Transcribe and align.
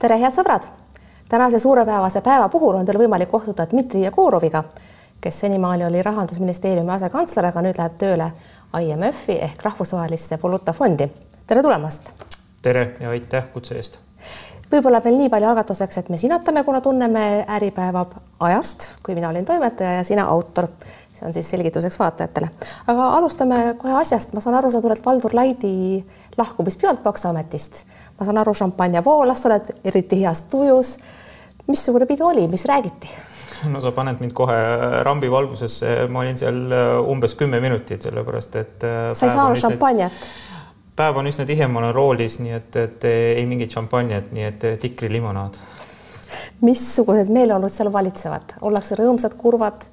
tere, 0.00 0.16
head 0.16 0.32
sõbrad! 0.32 0.64
tänase 1.28 1.58
suurepäevase 1.60 2.22
päeva 2.24 2.48
puhul 2.48 2.78
on 2.78 2.86
teil 2.88 2.98
võimalik 3.02 3.28
kohtuda 3.28 3.66
Dmitri 3.68 4.00
Jegoroviga, 4.06 4.62
kes 5.20 5.40
senimaani 5.44 5.84
oli 5.84 6.02
rahandusministeeriumi 6.02 6.94
asekantsler, 6.94 7.50
aga 7.50 7.62
nüüd 7.66 7.76
läheb 7.78 7.98
tööle 8.00 8.30
IMF-i 8.80 9.36
ehk 9.44 9.60
Rahvusvahelisse 9.62 10.38
Valuutafondi. 10.42 11.10
tere 11.46 11.62
tulemast! 11.62 12.14
tere 12.62 12.94
ja 13.00 13.10
aitäh 13.12 13.52
kutse 13.52 13.76
eest! 13.76 14.00
võib-olla 14.72 15.02
veel 15.04 15.18
nii 15.20 15.28
palju 15.28 15.50
algatuseks, 15.52 15.98
et 15.98 16.08
me 16.08 16.16
sinatame, 16.16 16.64
kuna 16.64 16.80
tunneme 16.80 17.44
Äripäeva 17.58 18.06
ajast, 18.40 18.94
kui 19.04 19.14
mina 19.14 19.28
olin 19.28 19.44
toimetaja 19.44 19.98
ja 19.98 20.04
sina 20.04 20.24
autor. 20.32 20.68
See 21.20 21.28
on 21.28 21.36
siis 21.36 21.50
selgituseks 21.52 21.98
vaatajatele. 22.00 22.50
aga 22.88 23.08
alustame 23.20 23.62
kohe 23.78 23.94
asjast, 24.00 24.32
ma 24.32 24.40
saan 24.40 24.56
aru, 24.56 24.70
sa 24.72 24.80
tuled 24.80 25.00
Valdur 25.04 25.34
Laidi 25.36 26.04
lahkumist 26.38 26.80
pealtmaksuametist. 26.80 27.84
ma 28.18 28.28
saan 28.28 28.38
aru, 28.40 28.54
šampanja 28.54 29.04
voolas, 29.04 29.42
sa 29.42 29.52
oled 29.52 29.72
eriti 29.84 30.22
heas 30.24 30.42
tujus. 30.52 30.98
missugune 31.68 32.06
pidu 32.06 32.26
oli, 32.26 32.48
mis 32.48 32.64
räägiti? 32.64 33.10
no 33.68 33.80
sa 33.80 33.92
paned 33.92 34.20
mind 34.20 34.32
kohe 34.32 34.60
rambi 35.04 35.30
valgusesse, 35.30 36.06
ma 36.08 36.24
olin 36.24 36.38
seal 36.40 36.62
umbes 37.06 37.34
kümme 37.34 37.60
minutit, 37.60 38.02
sellepärast 38.02 38.56
et. 38.56 38.78
sa 39.12 39.26
ei 39.26 39.36
saanud 39.36 39.60
šampanjat 39.60 40.16
need 40.16 40.48
päev 41.00 41.20
on 41.20 41.28
üsna 41.30 41.46
tihe, 41.48 41.68
ma 41.70 41.80
olen 41.80 41.94
roolis, 41.96 42.38
nii 42.42 42.56
et, 42.56 42.76
et 42.76 43.06
ei 43.10 43.46
mingit 43.48 43.72
šampanjat, 43.76 44.32
nii 44.36 44.48
et 44.48 44.66
tikrilimonaad. 44.82 45.56
missugused 46.60 47.30
meeleolud 47.32 47.72
seal 47.72 47.88
valitsevad, 47.92 48.56
ollakse 48.68 48.98
rõõmsad, 49.00 49.36
kurvad, 49.40 49.86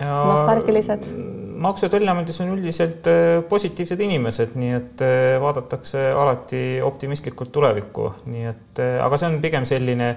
nostalgilised? 0.00 1.10
maksu- 1.58 1.84
ja 1.84 1.88
Tolliametis 1.90 2.40
on 2.40 2.48
üldiselt 2.48 3.06
äh, 3.06 3.42
positiivsed 3.48 4.00
inimesed, 4.00 4.54
nii 4.58 4.72
et 4.76 5.02
äh, 5.02 5.40
vaadatakse 5.42 6.10
alati 6.14 6.62
optimistlikult 6.84 7.50
tulevikku, 7.52 8.12
nii 8.30 8.44
et 8.50 8.82
äh, 8.82 8.94
aga 9.04 9.18
see 9.18 9.30
on 9.30 9.40
pigem 9.42 9.66
selline 9.68 10.14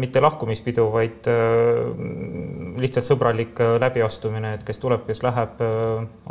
mitte 0.00 0.20
lahkumispidu, 0.24 0.86
vaid 0.94 1.26
lihtsalt 2.80 3.04
sõbralik 3.04 3.58
läbiastumine, 3.82 4.54
et 4.56 4.62
kes 4.64 4.78
tuleb, 4.80 5.02
kes 5.04 5.20
läheb, 5.20 5.60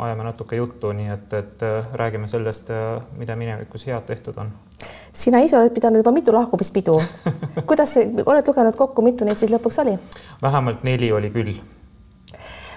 ajame 0.02 0.24
natuke 0.26 0.58
juttu, 0.58 0.90
nii 0.96 1.12
et, 1.14 1.36
et 1.38 1.62
räägime 2.00 2.26
sellest, 2.26 2.72
mida 3.20 3.36
minevikus 3.38 3.86
head 3.86 4.02
tehtud 4.10 4.40
on 4.42 4.50
sina 5.12 5.38
ise 5.44 5.54
oled 5.58 5.70
pidanud 5.70 6.02
juba 6.02 6.10
mitu 6.10 6.34
lahkumispidu. 6.34 6.96
kuidas, 7.70 7.94
oled 8.26 8.50
lugenud 8.50 8.80
kokku, 8.80 9.06
mitu 9.06 9.28
neid 9.28 9.38
siis 9.38 9.54
lõpuks 9.54 9.78
oli? 9.84 9.94
vähemalt 10.42 10.82
neli 10.88 11.12
oli 11.14 11.30
küll 11.30 11.54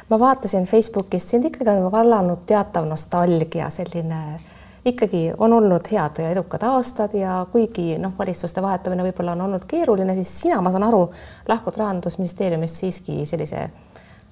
ma 0.09 0.20
vaatasin 0.20 0.66
Facebookist, 0.66 1.30
sind 1.30 1.45
ikkagi 1.45 1.70
on 1.70 1.92
vallanud 1.92 2.45
teatav 2.45 2.86
nostalgia, 2.86 3.70
selline 3.70 4.39
ikkagi 4.86 5.31
on 5.38 5.53
olnud 5.53 5.88
head 5.92 6.22
ja 6.22 6.30
edukad 6.30 6.64
aastad 6.64 7.14
ja 7.14 7.45
kuigi 7.52 7.97
noh, 7.97 8.14
valitsuste 8.20 8.62
vahetamine 8.62 9.03
võib-olla 9.08 9.34
on 9.34 9.42
olnud 9.47 9.66
keeruline, 9.67 10.16
siis 10.16 10.34
sina, 10.42 10.62
ma 10.62 10.72
saan 10.72 10.86
aru, 10.88 11.08
lahkud 11.47 11.78
rahandusministeeriumist 11.81 12.84
siiski 12.84 13.25
sellise 13.25 13.70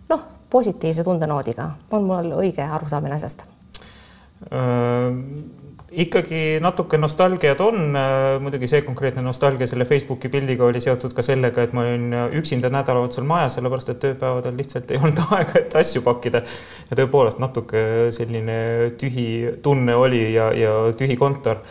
noh, 0.09 0.23
positiivse 0.49 1.03
tundenoodiga. 1.03 1.71
on 1.91 2.05
mul 2.05 2.31
õige 2.37 2.69
arusaamine 2.69 3.15
asjast? 3.15 3.47
Ikkagi 5.93 6.57
natuke 6.63 6.97
nostalgiat 6.97 7.61
on, 7.61 7.93
muidugi 8.41 8.67
see 8.69 8.81
konkreetne 8.85 9.21
nostalgia 9.25 9.67
selle 9.69 9.85
Facebooki 9.85 10.31
pildiga 10.33 10.65
oli 10.65 10.81
seotud 10.81 11.13
ka 11.13 11.25
sellega, 11.25 11.63
et 11.63 11.75
ma 11.77 11.85
olin 11.85 12.17
üksinda 12.39 12.71
nädalavahetusel 12.73 13.27
majas, 13.29 13.57
sellepärast 13.59 13.93
et 13.93 14.01
tööpäevadel 14.01 14.57
lihtsalt 14.57 14.91
ei 14.91 15.01
olnud 15.01 15.21
aega, 15.37 15.59
et 15.61 15.77
asju 15.83 16.01
pakkida. 16.05 16.43
ja 16.89 16.99
tõepoolest 16.99 17.41
natuke 17.43 17.83
selline 18.15 18.57
tühi 18.99 19.27
tunne 19.63 19.95
oli 19.95 20.25
ja, 20.33 20.49
ja 20.57 20.77
tühi 20.97 21.17
kontor 21.19 21.61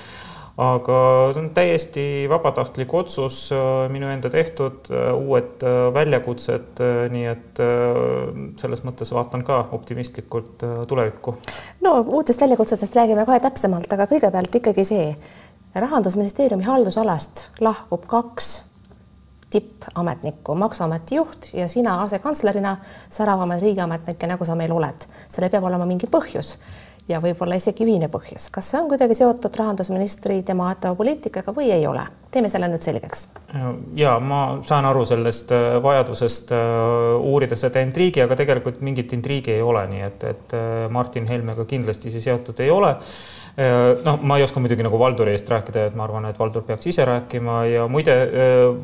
aga 0.61 0.97
see 1.33 1.41
on 1.41 1.51
täiesti 1.57 2.05
vabatahtlik 2.29 2.93
otsus, 2.95 3.53
äh, 3.53 3.89
minu 3.93 4.09
enda 4.13 4.31
tehtud, 4.31 4.91
äh, 4.91 5.13
uued 5.17 5.65
äh, 5.65 5.87
väljakutsed, 5.95 6.83
nii 7.13 7.25
et 7.31 7.63
selles 8.61 8.83
mõttes 8.85 9.13
vaatan 9.15 9.45
ka 9.47 9.63
optimistlikult 9.73 10.65
tulevikku. 10.89 11.37
no 11.81 11.95
uutest 12.01 12.41
väljakutsetest 12.41 12.97
räägime 12.97 13.25
kohe 13.27 13.41
täpsemalt, 13.41 13.93
aga 13.93 14.07
kõigepealt 14.11 14.61
ikkagi 14.61 14.85
see, 14.85 15.09
rahandusministeeriumi 15.75 16.69
haldusalast 16.69 17.49
lahkub 17.61 18.05
kaks 18.07 18.53
tippametnikku, 19.53 20.55
Maksuameti 20.55 21.17
juht 21.17 21.51
ja 21.53 21.69
sina 21.69 21.99
asekantslerina 22.03 22.77
säravamaid 23.13 23.61
riigiametnikke, 23.63 24.27
nagu 24.27 24.45
sa 24.49 24.57
meil 24.57 24.73
oled. 24.73 25.09
sellel 25.29 25.53
peab 25.53 25.69
olema 25.69 25.89
mingi 25.89 26.09
põhjus 26.09 26.57
ja 27.11 27.19
võib-olla 27.23 27.57
isegi 27.59 27.85
ühine 27.87 28.09
põhjus. 28.13 28.49
kas 28.53 28.71
see 28.71 28.81
on 28.81 28.89
kuidagi 28.91 29.17
seotud 29.19 29.57
rahandusministri 29.59 30.41
tema 30.47 30.69
aetava 30.71 30.95
poliitikaga 30.99 31.55
või 31.57 31.73
ei 31.75 31.87
ole? 31.87 32.05
teeme 32.33 32.49
selle 32.49 32.69
nüüd 32.71 32.85
selgeks. 32.85 33.27
ja 33.99 34.17
ma 34.23 34.63
saan 34.69 34.87
aru 34.89 35.05
sellest 35.09 35.53
äh, 35.53 35.77
vajadusest 35.83 36.55
äh, 36.57 36.63
uurida 37.19 37.59
seda 37.59 37.83
intriigi, 37.85 38.23
aga 38.25 38.39
tegelikult 38.39 38.81
mingit 38.81 39.13
intriigi 39.17 39.57
ei 39.57 39.63
ole, 39.63 39.85
nii 39.91 40.03
et, 40.07 40.27
et 40.31 40.57
äh, 40.57 40.89
Martin 40.91 41.27
Helmega 41.29 41.67
kindlasti 41.69 42.13
see 42.15 42.25
seotud 42.31 42.63
ei 42.63 42.71
ole 42.73 42.97
noh, 43.53 44.23
ma 44.25 44.39
ei 44.39 44.47
oska 44.47 44.63
muidugi 44.65 44.81
nagu 44.81 44.97
Valduri 44.97 45.35
eest 45.35 45.51
rääkida, 45.53 45.83
et 45.91 45.97
ma 45.99 46.07
arvan, 46.07 46.25
et 46.25 46.39
Valdur 46.41 46.63
peaks 46.65 46.87
ise 46.89 47.05
rääkima 47.05 47.59
ja 47.69 47.83
muide 47.85 48.15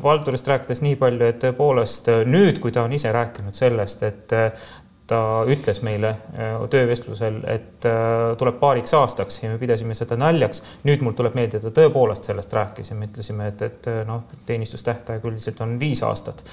Valdurist 0.03 0.45
rääkides 0.45 0.83
nii 0.85 0.93
palju, 0.99 1.25
et 1.25 1.39
tõepoolest 1.41 2.11
nüüd, 2.29 2.59
kui 2.61 2.69
ta 2.75 2.83
on 2.85 2.93
ise 2.93 3.09
rääkinud 3.15 3.57
sellest, 3.57 4.05
et 4.05 4.37
ta 5.09 5.19
ütles 5.49 5.81
meile 5.85 6.09
äh, 6.37 6.55
töövestlusel, 6.69 7.39
et 7.49 7.85
äh, 7.87 8.35
tuleb 8.37 8.59
paariks 8.61 8.93
aastaks 8.93 9.39
ja 9.41 9.49
me 9.49 9.57
pidasime 9.61 9.95
seda 9.97 10.17
naljaks. 10.19 10.61
nüüd 10.85 11.01
mul 11.05 11.15
tuleb 11.17 11.37
meelde, 11.37 11.61
ta 11.63 11.71
tõepoolest 11.73 12.29
sellest 12.29 12.53
rääkis 12.53 12.91
ja 12.91 12.97
me 12.97 13.09
ütlesime, 13.09 13.49
et, 13.49 13.63
et 13.65 13.89
äh, 13.89 14.01
noh, 14.07 14.27
teenistustähtaeg 14.45 15.25
üldiselt 15.25 15.61
on 15.65 15.77
viis 15.81 16.03
aastat. 16.05 16.43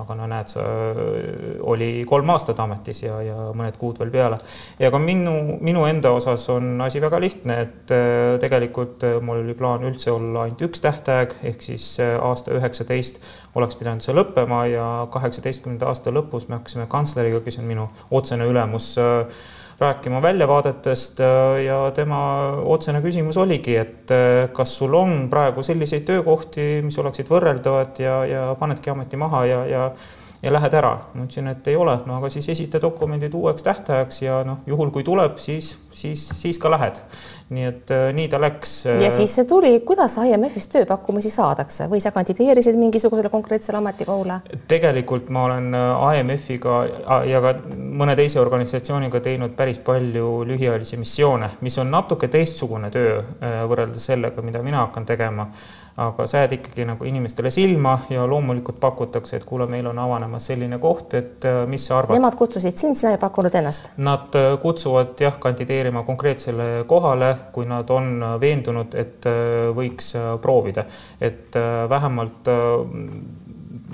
aga 0.00 0.16
no 0.16 0.28
näed, 0.30 0.48
sa 0.52 0.64
oli 1.68 1.90
kolm 2.08 2.32
aastat 2.32 2.60
ametis 2.64 3.02
ja, 3.04 3.18
ja 3.24 3.36
mõned 3.56 3.76
kuud 3.80 4.00
veel 4.00 4.12
peale. 4.14 4.40
ja 4.80 4.90
ka 4.92 5.00
minu, 5.02 5.58
minu 5.60 5.84
enda 5.88 6.14
osas 6.16 6.48
on 6.52 6.80
asi 6.84 7.02
väga 7.04 7.20
lihtne, 7.20 7.58
et 7.66 7.94
tegelikult 8.40 9.04
mul 9.20 9.42
oli 9.44 9.56
plaan 9.58 9.84
üldse 9.88 10.12
olla 10.14 10.46
ainult 10.46 10.64
üks 10.68 10.80
tähtaeg 10.84 11.36
ehk 11.52 11.64
siis 11.68 11.98
aasta 12.00 12.56
üheksateist 12.56 13.20
oleks 13.56 13.76
pidanud 13.76 14.04
see 14.04 14.14
lõppema 14.16 14.64
ja 14.68 14.86
kaheksateistkümnenda 15.12 15.88
aasta 15.90 16.12
lõpus 16.14 16.48
me 16.48 16.58
hakkasime 16.58 16.88
kantsleriga, 16.92 17.40
kes 17.44 17.60
on 17.60 17.68
minu 17.68 17.86
otsene 18.10 18.46
ülemus 18.48 18.94
äh, 18.98 19.26
rääkima 19.80 20.22
väljavaadetest 20.22 21.20
äh, 21.20 21.64
ja 21.66 21.78
tema 21.94 22.20
otsene 22.64 23.02
küsimus 23.04 23.36
oligi, 23.36 23.76
et 23.76 24.12
äh, 24.14 24.48
kas 24.56 24.76
sul 24.78 24.94
on 24.96 25.26
praegu 25.30 25.62
selliseid 25.62 26.06
töökohti, 26.08 26.80
mis 26.86 26.96
oleksid 26.98 27.28
võrreldavad 27.30 28.00
ja, 28.00 28.20
ja 28.28 28.46
panedki 28.58 28.92
ameti 28.92 29.20
maha 29.20 29.44
ja, 29.46 29.64
ja 29.68 29.90
ja 30.42 30.52
lähed 30.52 30.74
ära. 30.74 30.92
ma 31.14 31.24
ütlesin, 31.24 31.48
et 31.50 31.68
ei 31.68 31.76
ole, 31.76 31.96
no 32.06 32.18
aga 32.18 32.28
siis 32.32 32.48
esita 32.52 32.80
dokumendid 32.82 33.34
uueks 33.34 33.64
tähtajaks 33.66 34.22
ja 34.22 34.42
noh, 34.44 34.60
juhul 34.66 34.90
kui 34.92 35.04
tuleb, 35.04 35.38
siis, 35.40 35.72
siis, 35.96 36.26
siis 36.40 36.58
ka 36.60 36.70
lähed. 36.70 37.00
nii 37.48 37.64
et 37.68 37.90
äh, 37.94 38.08
nii 38.14 38.28
ta 38.28 38.40
läks. 38.42 38.74
ja 39.00 39.10
siis 39.14 39.34
see 39.38 39.46
tuli, 39.48 39.70
kuidas 39.86 40.18
IMF-ist 40.20 40.72
tööpakkumisi 40.74 41.30
saadakse 41.30 41.86
või 41.90 42.02
sa 42.02 42.10
kandideerisid 42.14 42.76
mingisugusele 42.78 43.30
konkreetsele 43.32 43.80
ametikohale? 43.80 44.40
tegelikult 44.68 45.30
ma 45.30 45.46
olen 45.48 45.70
äh, 45.78 46.20
IMF-iga 46.20 46.76
ja 47.30 47.42
ka 47.44 47.54
mõne 47.72 48.16
teise 48.18 48.40
organisatsiooniga 48.42 49.22
teinud 49.24 49.56
päris 49.56 49.78
palju 49.78 50.42
lühiajalisi 50.48 51.00
missioone, 51.00 51.50
mis 51.64 51.78
on 51.78 51.90
natuke 51.90 52.28
teistsugune 52.28 52.92
töö 52.92 53.18
äh, 53.22 53.58
võrreldes 53.70 54.10
sellega, 54.12 54.44
mida 54.44 54.62
mina 54.62 54.84
hakkan 54.84 55.08
tegema 55.08 55.48
aga 55.96 56.26
sa 56.28 56.42
jääd 56.42 56.52
ikkagi 56.58 56.84
nagu 56.84 57.06
inimestele 57.08 57.50
silma 57.50 57.94
ja 58.12 58.26
loomulikult 58.28 58.76
pakutakse, 58.80 59.38
et 59.38 59.46
kuule, 59.48 59.64
meil 59.70 59.86
on 59.88 59.98
avanemas 59.98 60.48
selline 60.50 60.78
koht, 60.82 61.14
et 61.16 61.46
äh, 61.48 61.62
mis 61.70 61.86
sa 61.88 62.00
arvad. 62.00 62.18
Nemad 62.18 62.36
kutsusid 62.36 62.76
sind, 62.76 62.98
sina 63.00 63.14
ei 63.14 63.20
pakkunud 63.22 63.56
ennast? 63.56 63.88
Nad 64.04 64.36
äh, 64.36 64.50
kutsuvad 64.60 65.16
jah, 65.24 65.38
kandideerima 65.40 66.04
konkreetsele 66.04 66.84
kohale, 66.88 67.32
kui 67.56 67.68
nad 67.70 67.90
on 67.96 68.12
äh, 68.20 68.36
veendunud, 68.42 68.96
et 68.96 69.24
võiks 69.76 70.12
proovida, 70.42 70.84
et 71.20 71.56
vähemalt 71.90 72.48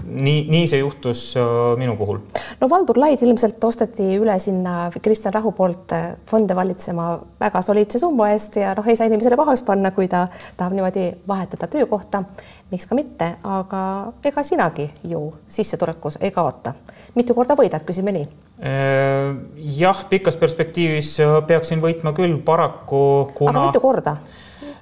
nii, 0.05 0.47
nii 0.49 0.67
see 0.69 0.81
juhtus 0.81 1.23
äh, 1.37 1.45
minu 1.79 1.97
puhul. 1.97 2.19
no 2.61 2.69
Valdur 2.71 2.99
Laid 3.01 3.23
ilmselt 3.23 3.65
osteti 3.65 4.07
üle 4.19 4.39
sinna 4.43 4.91
Kristjan 5.03 5.35
Rahu 5.35 5.53
poolt 5.57 5.93
äh, 5.97 6.13
fonde 6.29 6.57
valitsema 6.57 7.09
väga 7.41 7.63
soliidse 7.63 8.01
summa 8.03 8.31
eest 8.33 8.57
ja 8.61 8.75
noh, 8.79 8.89
ei 8.89 8.97
saa 8.97 9.11
inimesele 9.11 9.37
pahaks 9.37 9.65
panna, 9.69 9.93
kui 9.95 10.09
ta 10.09 10.27
tahab 10.57 10.77
niimoodi 10.77 11.09
vahetada 11.29 11.69
töökohta. 11.73 12.25
miks 12.73 12.87
ka 12.89 12.97
mitte, 12.97 13.27
aga 13.45 13.83
ega 14.25 14.43
sinagi 14.43 14.89
ju 15.09 15.27
sissetulekus 15.49 16.19
ei 16.21 16.31
kaota. 16.31 16.75
mitu 17.15 17.35
korda 17.35 17.57
võidad, 17.59 17.85
küsime 17.89 18.15
nii 18.17 18.29
äh, 18.65 19.37
jah, 19.79 20.07
pikas 20.09 20.41
perspektiivis 20.41 21.19
peaksin 21.47 21.85
võitma 21.85 22.15
küll, 22.17 22.39
paraku 22.45 23.31
kuna. 23.35 23.53
aga 23.53 23.69
mitu 23.69 23.85
korda? 23.85 24.17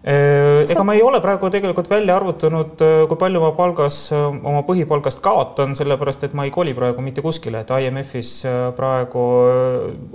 Ega 0.00 0.81
ma 0.81 0.94
ei 0.97 1.02
ole 1.05 1.19
praegu 1.20 1.50
tegelikult 1.52 1.91
välja 1.91 2.14
arvutanud, 2.17 2.81
kui 3.08 3.19
palju 3.20 3.43
ma 3.43 3.50
palgas, 3.52 3.99
oma 4.17 4.62
põhipalgast 4.64 5.20
kaotan, 5.20 5.75
sellepärast 5.76 6.25
et 6.25 6.37
ma 6.37 6.47
ei 6.49 6.55
koli 6.55 6.73
praegu 6.76 7.05
mitte 7.05 7.20
kuskile, 7.25 7.61
et 7.61 7.73
IMF-is 7.85 8.31
praegu 8.79 9.25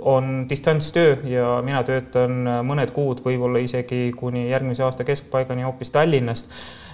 on 0.02 0.40
distantstöö 0.50 1.20
ja 1.30 1.60
mina 1.66 1.84
töötan 1.86 2.42
mõned 2.66 2.90
kuud, 2.96 3.22
võib-olla 3.22 3.62
isegi 3.62 4.10
kuni 4.18 4.48
järgmise 4.50 4.82
aasta 4.82 5.06
keskpaigani 5.06 5.68
hoopis 5.68 5.94
Tallinnast 5.94 6.50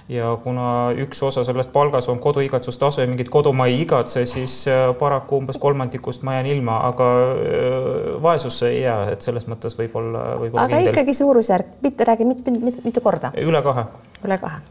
ja 0.09 0.33
kuna 0.43 0.65
üks 0.99 1.21
osa 1.23 1.43
sellest 1.47 1.71
palgas 1.71 2.09
on 2.09 2.19
koduigatsustasu 2.19 3.01
ja 3.01 3.07
mingit 3.07 3.29
kodu 3.29 3.53
ma 3.53 3.67
ei 3.71 3.81
igatse, 3.81 4.25
siis 4.25 4.65
äh, 4.67 4.89
paraku 4.99 5.39
umbes 5.41 5.57
kolmandikust 5.57 6.23
ma 6.27 6.35
jään 6.37 6.49
ilma, 6.55 6.77
aga 6.89 7.09
äh, 7.13 8.21
vaesusse 8.23 8.69
ei 8.69 8.81
jää, 8.81 9.13
et 9.15 9.21
selles 9.21 9.47
mõttes 9.47 9.77
võib-olla, 9.79 10.25
võib-olla 10.41 10.67
aga 10.67 10.81
kindel. 10.81 10.93
ikkagi 10.93 11.17
suurusjärk, 11.21 11.73
mitte 11.81 12.07
räägi 12.09 12.27
mit, 12.27 12.43
mit, 12.49 12.61
mit, 12.63 12.83
mitu 12.83 13.01
korda? 13.01 13.31
üle 13.39 13.63
kahe. 13.63 13.87
üle 14.27 14.37
kahe. 14.37 14.61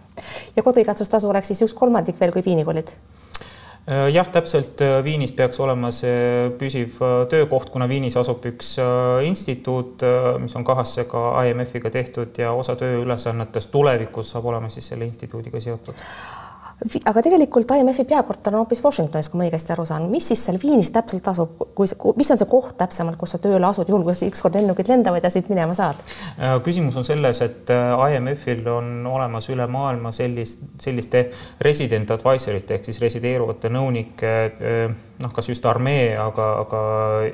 ja 0.57 0.63
koduigatsustasu 0.63 1.33
oleks 1.33 1.53
siis 1.55 1.65
üks 1.69 1.77
kolmandik 1.77 2.21
veel 2.21 2.35
kui 2.35 2.45
piinikoolid? 2.45 2.93
Äh, 3.83 4.09
jah, 4.15 4.29
täpselt 4.31 4.83
Viinis 5.05 5.33
peaks 5.35 5.59
olema 5.61 5.91
see 5.95 6.51
püsiv 6.59 7.01
töökoht, 7.31 7.73
kuna 7.75 7.89
Viinis 7.91 8.17
asub 8.21 8.45
üks 8.53 8.77
instituut, 9.27 10.05
mis 10.43 10.55
on 10.59 10.67
kahasse 10.67 11.09
ka 11.11 11.33
IMF-iga 11.49 11.91
tehtud 11.91 12.39
ja 12.39 12.53
osa 12.55 12.77
tööülesannetest 12.79 13.73
tulevikus 13.75 14.31
saab 14.35 14.47
olema 14.53 14.71
siis 14.71 14.93
selle 14.93 15.09
instituudiga 15.11 15.61
seotud 15.61 15.99
aga 16.83 17.23
tegelikult 17.23 17.71
IMF-i 17.77 18.05
peakorter 18.09 18.55
on 18.55 18.63
hoopis 18.63 18.81
Washingtonis, 18.85 19.29
kui 19.31 19.39
ma 19.39 19.47
õigesti 19.47 19.75
aru 19.75 19.85
saan, 19.87 20.09
mis 20.11 20.27
siis 20.33 20.41
seal 20.47 20.59
Viinis 20.63 20.91
täpselt 20.95 21.27
asub, 21.31 21.61
kui, 21.77 21.89
mis 22.19 22.31
on 22.35 22.41
see 22.41 22.49
koht 22.51 22.75
täpsemalt, 22.81 23.19
kus 23.21 23.35
sa 23.37 23.41
tööle 23.43 23.67
asud, 23.69 23.89
juhul 23.89 24.05
kui 24.07 24.29
ükskord 24.29 24.57
lennukid 24.59 24.91
lendavad 24.91 25.23
ja 25.25 25.31
siit 25.33 25.51
minema 25.53 25.77
saad? 25.79 26.01
Äh, 26.39 26.57
küsimus 26.65 26.99
on 26.99 27.07
selles, 27.07 27.43
et 27.45 27.71
äh, 27.73 27.93
IMF-il 28.17 28.67
on 28.73 29.07
olemas 29.11 29.49
üle 29.53 29.67
maailma 29.71 30.13
sellist, 30.17 30.65
selliste 30.83 31.29
resident 31.63 32.11
advisorite 32.15 32.79
ehk 32.79 32.89
siis 32.89 32.99
resideeruvate 33.03 33.71
nõunike, 33.73 34.33
äh, 34.51 34.83
noh, 35.23 35.35
kas 35.35 35.53
just 35.53 35.67
armee, 35.71 36.13
aga, 36.19 36.49
aga 36.65 36.83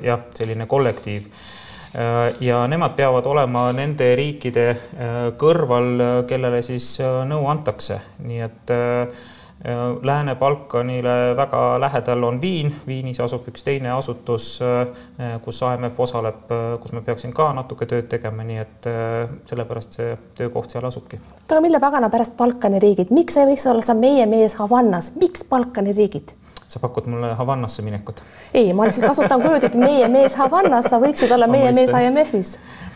jah, 0.05 0.27
selline 0.37 0.69
kollektiiv. 0.69 1.31
Ja 2.45 2.59
nemad 2.69 2.93
peavad 2.93 3.25
olema 3.25 3.63
nende 3.73 4.11
riikide 4.13 4.65
kõrval, 5.41 5.87
kellele 6.29 6.59
siis 6.61 6.85
nõu 7.25 7.47
antakse, 7.49 7.97
nii 8.21 8.43
et 8.45 8.73
Lääne-Balkanile 10.03 11.35
väga 11.35 11.79
lähedal 11.79 12.23
on 12.23 12.41
Viin, 12.41 12.75
Viinis 12.87 13.19
asub 13.19 13.47
üks 13.51 13.65
teine 13.67 13.91
asutus, 13.91 14.47
kus 15.43 15.59
AMF 15.67 15.99
osaleb, 15.99 16.53
kus 16.79 16.95
ma 16.95 17.01
peaksin 17.03 17.33
ka 17.35 17.49
natuke 17.57 17.85
tööd 17.89 18.07
tegema, 18.07 18.45
nii 18.47 18.61
et 18.63 18.89
sellepärast 19.51 19.99
see 19.99 20.15
töökoht 20.39 20.71
seal 20.71 20.87
asubki. 20.87 21.19
aga 21.49 21.61
mille 21.61 21.83
pagana 21.83 22.09
pärast 22.09 22.37
Balkani 22.39 22.79
riigid, 22.79 23.11
miks 23.11 23.37
ei 23.37 23.51
võiks 23.51 23.67
olla 23.67 23.83
sa 23.83 23.97
meie 23.99 24.25
mees 24.31 24.55
Havannas, 24.61 25.11
miks 25.19 25.43
Balkani 25.43 25.91
riigid? 25.97 26.31
sa 26.69 26.79
pakud 26.79 27.11
mulle 27.11 27.33
Havannasse 27.35 27.83
minekut? 27.83 28.23
ei, 28.53 28.71
ma 28.73 28.87
lihtsalt 28.87 29.11
kasutan 29.11 29.43
kujundit 29.43 29.75
meie 29.75 30.07
mees 30.07 30.39
Havannas, 30.39 30.87
sa 30.87 31.03
võiksid 31.03 31.35
olla 31.35 31.51
meie 31.51 31.75
mees 31.75 31.91
IMF-is 31.91 32.55
Äh, 32.55 32.88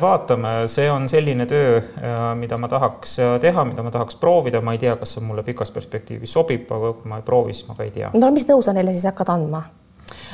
vaatame, 0.00 0.54
see 0.66 0.88
on 0.90 1.08
selline 1.08 1.46
töö, 1.46 1.76
äh, 1.78 2.22
mida 2.38 2.58
ma 2.58 2.68
tahaks 2.68 3.18
äh, 3.18 3.34
teha, 3.40 3.64
mida 3.68 3.82
ma 3.82 3.92
tahaks 3.94 4.16
proovida, 4.16 4.60
ma 4.60 4.74
ei 4.76 4.80
tea, 4.82 4.96
kas 4.96 5.16
see 5.16 5.24
mulle 5.24 5.44
pikas 5.46 5.70
perspektiivis 5.74 6.32
sobib, 6.32 6.70
aga 6.72 6.94
kui 6.98 7.12
ma 7.12 7.20
ei 7.20 7.26
proovi, 7.26 7.54
siis 7.56 7.68
ma 7.68 7.76
ka 7.78 7.86
ei 7.86 7.94
tea. 7.94 8.10
no 8.18 8.32
mis 8.34 8.48
nõu 8.48 8.64
sa 8.64 8.74
neile 8.76 8.94
siis 8.94 9.06
hakkad 9.10 9.32
andma? 9.34 9.64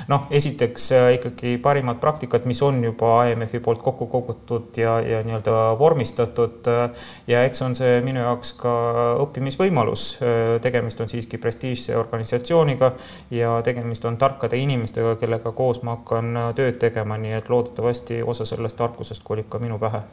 Noh, 0.08 0.26
esiteks 0.30 0.92
äh, 0.92 1.08
ikkagi 1.18 1.56
parimad 1.62 1.98
praktikad, 2.00 2.46
mis 2.46 2.62
on 2.62 2.82
juba 2.84 3.24
IMF-i 3.30 3.60
poolt 3.64 3.82
kokku 3.82 4.06
kogutud 4.06 4.78
ja, 4.78 4.98
ja 5.00 5.22
nii-öelda 5.26 5.56
vormistatud. 5.78 6.60
Äh, 6.68 7.08
ja 7.26 7.42
eks 7.48 7.62
on 7.62 7.74
see 7.78 7.98
minu 8.04 8.22
jaoks 8.22 8.54
ka 8.60 8.74
õppimisvõimalus. 9.24 10.06
Äh, 10.22 10.54
tegemist 10.64 11.00
on 11.04 11.10
siiski 11.10 11.40
prestiižse 11.42 11.96
organisatsiooniga 11.98 12.92
ja 13.34 13.58
tegemist 13.66 14.04
on 14.08 14.16
tarkade 14.20 14.60
inimestega, 14.60 15.16
kellega 15.20 15.52
koos 15.52 15.82
ma 15.82 15.98
hakkan 15.98 16.54
tööd 16.58 16.78
tegema, 16.82 17.18
nii 17.18 17.36
et 17.40 17.50
loodetavasti 17.50 18.22
osa 18.22 18.46
sellest 18.48 18.78
tarkusest 18.78 19.26
kolib 19.26 19.50
ka 19.50 19.62
minu 19.62 19.78
pähe 19.82 20.04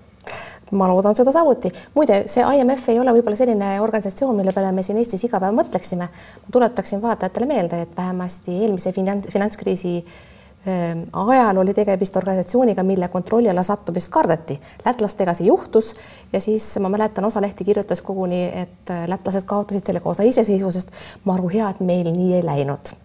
ma 0.71 0.87
loodan 0.89 1.15
seda 1.15 1.31
samuti. 1.31 1.71
muide, 1.95 2.23
see 2.31 2.43
IMF 2.57 2.89
ei 2.89 2.99
ole 2.99 3.13
võib-olla 3.15 3.37
selline 3.37 3.79
organisatsioon, 3.81 4.35
mille 4.37 4.53
peale 4.55 4.71
me 4.73 4.83
siin 4.83 4.97
Eestis 5.01 5.27
iga 5.27 5.39
päev 5.39 5.53
mõtleksime. 5.57 6.09
tuletaksin 6.51 7.01
vaatajatele 7.01 7.45
meelde, 7.49 7.81
et 7.81 7.97
vähemasti 7.97 8.61
eelmise 8.63 8.91
finants, 8.91 9.29
finantskriisi 9.33 9.95
ähm, 10.67 11.05
ajal 11.13 11.61
oli 11.61 11.73
tegemist 11.73 12.17
organisatsiooniga, 12.17 12.83
mille 12.83 13.07
kontrolli 13.07 13.49
alla 13.49 13.63
sattumist 13.63 14.09
kardeti. 14.09 14.59
lätlastega 14.85 15.33
see 15.33 15.47
juhtus 15.47 15.93
ja 16.33 16.41
siis 16.41 16.73
ma 16.79 16.89
mäletan, 16.89 17.25
osa 17.25 17.41
lehti 17.41 17.63
kirjutas 17.63 18.01
koguni, 18.01 18.45
et 18.45 18.89
äh, 18.89 19.07
lätlased 19.07 19.45
kaotasid 19.45 19.85
sellega 19.85 20.09
osa 20.09 20.23
iseseisvusest. 20.23 20.91
maru 21.23 21.49
hea, 21.53 21.69
et 21.69 21.79
meil 21.79 22.11
nii 22.11 22.33
ei 22.39 22.45
läinud 22.45 22.95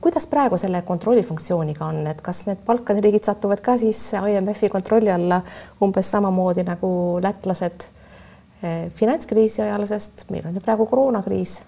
kuidas 0.00 0.26
praegu 0.28 0.58
selle 0.60 0.82
kontrollifunktsiooniga 0.84 1.86
on, 1.86 2.02
et 2.10 2.20
kas 2.24 2.42
need 2.48 2.60
Balkani 2.66 3.00
riigid 3.04 3.24
satuvad 3.24 3.62
ka 3.64 3.78
siis 3.80 4.00
IMF-i 4.18 4.68
kontrolli 4.68 5.12
alla 5.12 5.40
umbes 5.84 6.10
samamoodi 6.12 6.64
nagu 6.66 6.90
lätlased 7.24 7.86
äh, 7.86 8.90
finantskriisi 8.94 9.62
ajal, 9.64 9.86
sest 9.88 10.26
meil 10.30 10.44
on 10.48 10.58
ju 10.58 10.64
praegu 10.64 10.86
koroonakriis 10.90 11.60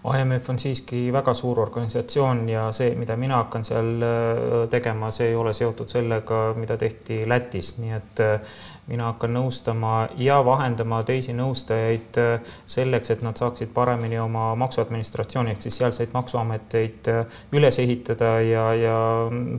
IMF 0.00 0.48
on 0.50 0.58
siiski 0.58 1.12
väga 1.12 1.34
suur 1.36 1.58
organisatsioon 1.60 2.48
ja 2.48 2.62
see, 2.72 2.94
mida 2.96 3.16
mina 3.20 3.42
hakkan 3.42 3.64
seal 3.64 3.90
äh, 4.00 4.68
tegema, 4.72 5.10
see 5.12 5.28
ei 5.28 5.36
ole 5.36 5.52
seotud 5.52 5.92
sellega, 5.92 6.40
mida 6.56 6.78
tehti 6.80 7.20
Lätis, 7.28 7.74
nii 7.82 7.92
et 7.98 8.22
äh, 8.24 8.56
mina 8.88 9.10
hakkan 9.10 9.34
nõustama 9.36 9.92
ja 10.16 10.40
vahendama 10.44 11.02
teisi 11.04 11.36
nõustajaid 11.36 12.20
äh, 12.22 12.56
selleks, 12.66 13.12
et 13.12 13.22
nad 13.26 13.36
saaksid 13.36 13.74
paremini 13.76 14.18
oma 14.18 14.54
maksuadministratsiooni 14.64 15.52
ehk 15.52 15.68
siis 15.68 15.80
sealseid 15.82 16.16
maksuameteid 16.16 17.12
üles 17.52 17.78
ehitada 17.84 18.38
ja, 18.40 18.66
ja 18.74 18.98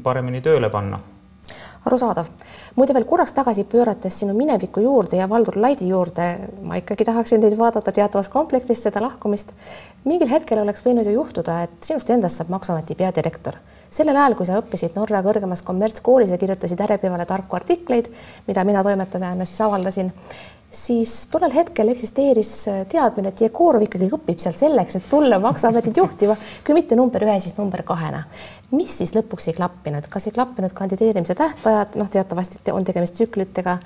paremini 0.04 0.42
tööle 0.42 0.74
panna 0.74 1.00
arusaadav. 1.86 2.28
Muide 2.76 2.94
veel 2.96 3.06
korraks 3.10 3.34
tagasi 3.36 3.66
pöörates 3.70 4.20
sinu 4.22 4.36
mineviku 4.38 4.84
juurde 4.84 5.20
ja 5.20 5.28
Valdur 5.30 5.58
Laidi 5.60 5.90
juurde, 5.90 6.28
ma 6.64 6.78
ikkagi 6.80 7.06
tahaksin 7.08 7.44
teid 7.44 7.58
vaadata 7.60 7.92
teatavas 7.96 8.30
komplektis 8.32 8.84
seda 8.86 9.04
lahkumist. 9.04 9.52
mingil 10.06 10.30
hetkel 10.32 10.62
oleks 10.62 10.86
võinud 10.86 11.06
ju 11.06 11.18
juhtuda, 11.18 11.62
et 11.64 11.84
sinust 11.84 12.10
endast 12.10 12.40
saab 12.40 12.50
Maksuameti 12.50 12.96
peadirektor. 12.96 13.60
sellel 13.90 14.16
ajal, 14.16 14.36
kui 14.36 14.46
sa 14.46 14.62
õppisid 14.62 14.96
Norra 14.96 15.22
kõrgemas 15.22 15.64
kommertskoolis 15.68 16.32
ja 16.32 16.38
kirjutasid 16.38 16.80
Äripevale 16.80 17.26
tarku 17.26 17.56
artikleid, 17.56 18.08
mida 18.48 18.64
mina 18.64 18.84
toimetajana 18.84 19.46
siis 19.46 19.62
avaldasin 19.62 20.14
siis 20.72 21.28
tollel 21.32 21.52
hetkel 21.52 21.92
eksisteeris 21.92 22.52
teadmine, 22.92 23.32
et 23.32 23.42
Jegorov 23.44 23.84
ikkagi 23.86 24.08
õpib 24.16 24.40
seal 24.40 24.56
selleks, 24.56 24.96
et 24.98 25.10
tulla 25.12 25.40
Maksuametit 25.44 25.98
juhtima, 26.00 26.38
kui 26.66 26.78
mitte 26.78 26.96
number 26.96 27.26
ühe, 27.28 27.36
siis 27.44 27.58
number 27.60 27.84
kahena. 27.88 28.24
mis 28.72 28.94
siis 29.02 29.12
lõpuks 29.12 29.50
ei 29.52 29.58
klappinud, 29.58 30.08
kas 30.08 30.30
ei 30.30 30.36
klappinud 30.36 30.72
kandideerimise 30.72 31.36
tähtajad, 31.36 31.98
noh, 32.00 32.08
teatavasti 32.10 32.72
on 32.72 32.88
tegemist 32.88 33.18
tsüklitega 33.20 33.78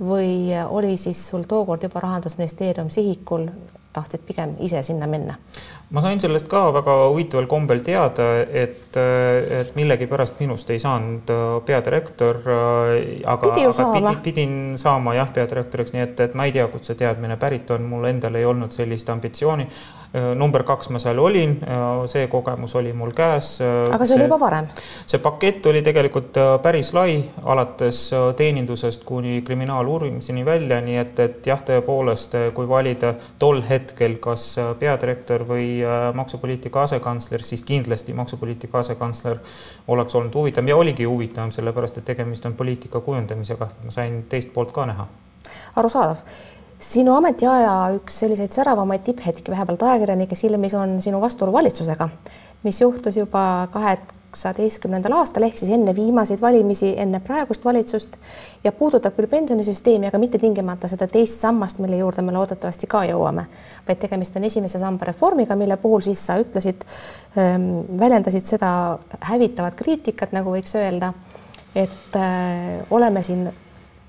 või 0.00 0.48
oli 0.68 0.96
siis 0.96 1.20
sul 1.28 1.44
tookord 1.48 1.84
juba 1.84 2.00
Rahandusministeerium 2.00 2.88
sihikul, 2.90 3.50
tahtsid 3.92 4.24
pigem 4.26 4.56
ise 4.60 4.82
sinna 4.82 5.06
minna? 5.06 5.36
ma 5.92 6.00
sain 6.00 6.20
sellest 6.20 6.48
ka 6.48 6.64
väga 6.72 6.94
huvitaval 7.12 7.46
kombel 7.50 7.82
teada, 7.84 8.28
et, 8.48 8.96
et 8.96 9.74
millegipärast 9.76 10.40
minust 10.40 10.70
ei 10.72 10.80
saanud 10.80 11.32
peadirektor, 11.68 12.38
aga, 12.42 13.50
aga 13.52 13.52
pidi, 13.52 14.14
pidin 14.24 14.54
saama 14.80 15.16
jah, 15.18 15.28
peadirektoriks, 15.34 15.92
nii 15.92 16.06
et, 16.06 16.22
et 16.24 16.38
ma 16.38 16.48
ei 16.48 16.54
tea, 16.56 16.64
kust 16.72 16.88
see 16.88 16.96
teadmine 17.02 17.36
pärit 17.40 17.70
on, 17.76 17.84
mul 17.90 18.08
endal 18.08 18.40
ei 18.40 18.48
olnud 18.48 18.72
sellist 18.72 19.12
ambitsiooni. 19.12 19.68
Äh, 19.68 20.01
number 20.12 20.62
kaks 20.62 20.90
ma 20.92 21.00
seal 21.00 21.18
olin, 21.18 21.54
äh, 21.64 22.02
see 22.10 22.26
kogemus 22.28 22.74
oli 22.76 22.92
mul 22.92 23.14
käes. 23.16 23.54
Äh, 23.64 23.94
aga 23.94 24.06
see 24.06 24.18
oli 24.18 24.26
juba 24.26 24.38
varem? 24.40 24.68
see 25.06 25.20
pakett 25.22 25.66
oli 25.66 25.82
tegelikult 25.82 26.36
päris 26.62 26.92
lai, 26.96 27.16
alates 27.48 28.02
teenindusest 28.36 29.04
kuni 29.08 29.40
kriminaaluurimiseni 29.46 30.44
välja, 30.44 30.80
nii 30.84 30.98
et, 31.00 31.22
et 31.24 31.48
jah, 31.48 31.60
tõepoolest, 31.64 32.36
kui 32.54 32.68
valida 32.68 33.14
tol 33.40 33.62
hetkel, 33.68 34.18
kas 34.22 34.46
peadirektor 34.78 35.46
või 35.48 35.66
maksupoliitika 36.14 36.84
asekantsler, 36.86 37.44
siis 37.46 37.64
kindlasti 37.66 38.14
maksupoliitika 38.16 38.82
asekantsler 38.84 39.40
oleks 39.88 40.16
olnud 40.18 40.34
huvitavam 40.34 40.68
ja 40.68 40.76
oligi 40.76 41.08
huvitavam, 41.08 41.52
sellepärast 41.54 42.00
et 42.02 42.10
tegemist 42.12 42.46
on 42.48 42.56
poliitika 42.58 43.00
kujundamisega, 43.00 43.68
ma 43.84 43.94
sain 43.94 44.24
teist 44.28 44.52
poolt 44.52 44.72
ka 44.76 44.86
näha. 44.88 45.08
arusaadav 45.76 46.20
sinu 46.82 47.14
ametiaja 47.16 47.74
üks 47.96 48.22
selliseid 48.24 48.54
säravamaid 48.54 49.04
tipphetki 49.06 49.52
vähemalt 49.52 49.82
ajakirjanike 49.86 50.38
silmis 50.38 50.74
on 50.74 50.98
sinu 51.04 51.20
vastuolu 51.22 51.54
valitsusega, 51.54 52.08
mis 52.66 52.80
juhtus 52.80 53.16
juba 53.16 53.68
kaheksateistkümnendal 53.72 55.14
aastal 55.20 55.46
ehk 55.46 55.60
siis 55.60 55.70
enne 55.76 55.94
viimaseid 55.94 56.42
valimisi, 56.42 56.92
enne 56.98 57.20
praegust 57.22 57.64
valitsust 57.64 58.18
ja 58.64 58.72
puudutab 58.74 59.14
küll 59.18 59.30
pensionisüsteemi, 59.30 60.10
aga 60.10 60.18
mitte 60.22 60.40
tingimata 60.42 60.90
seda 60.90 61.06
teist 61.10 61.44
sammast, 61.44 61.78
mille 61.82 62.00
juurde 62.02 62.24
me 62.26 62.34
loodetavasti 62.34 62.90
ka 62.90 63.04
jõuame, 63.12 63.46
vaid 63.88 64.02
tegemist 64.02 64.36
on 64.40 64.50
esimese 64.50 64.82
samba 64.82 65.12
reformiga, 65.12 65.56
mille 65.58 65.78
puhul 65.82 66.02
siis 66.02 66.26
sa 66.26 66.40
ütlesid 66.42 66.86
ähm,, 67.38 67.84
väljendasid 68.00 68.56
seda 68.56 68.72
hävitavat 69.30 69.78
kriitikat, 69.78 70.34
nagu 70.34 70.54
võiks 70.56 70.74
öelda, 70.80 71.14
et 71.78 72.18
äh, 72.18 72.80
oleme 72.90 73.22
siin 73.22 73.46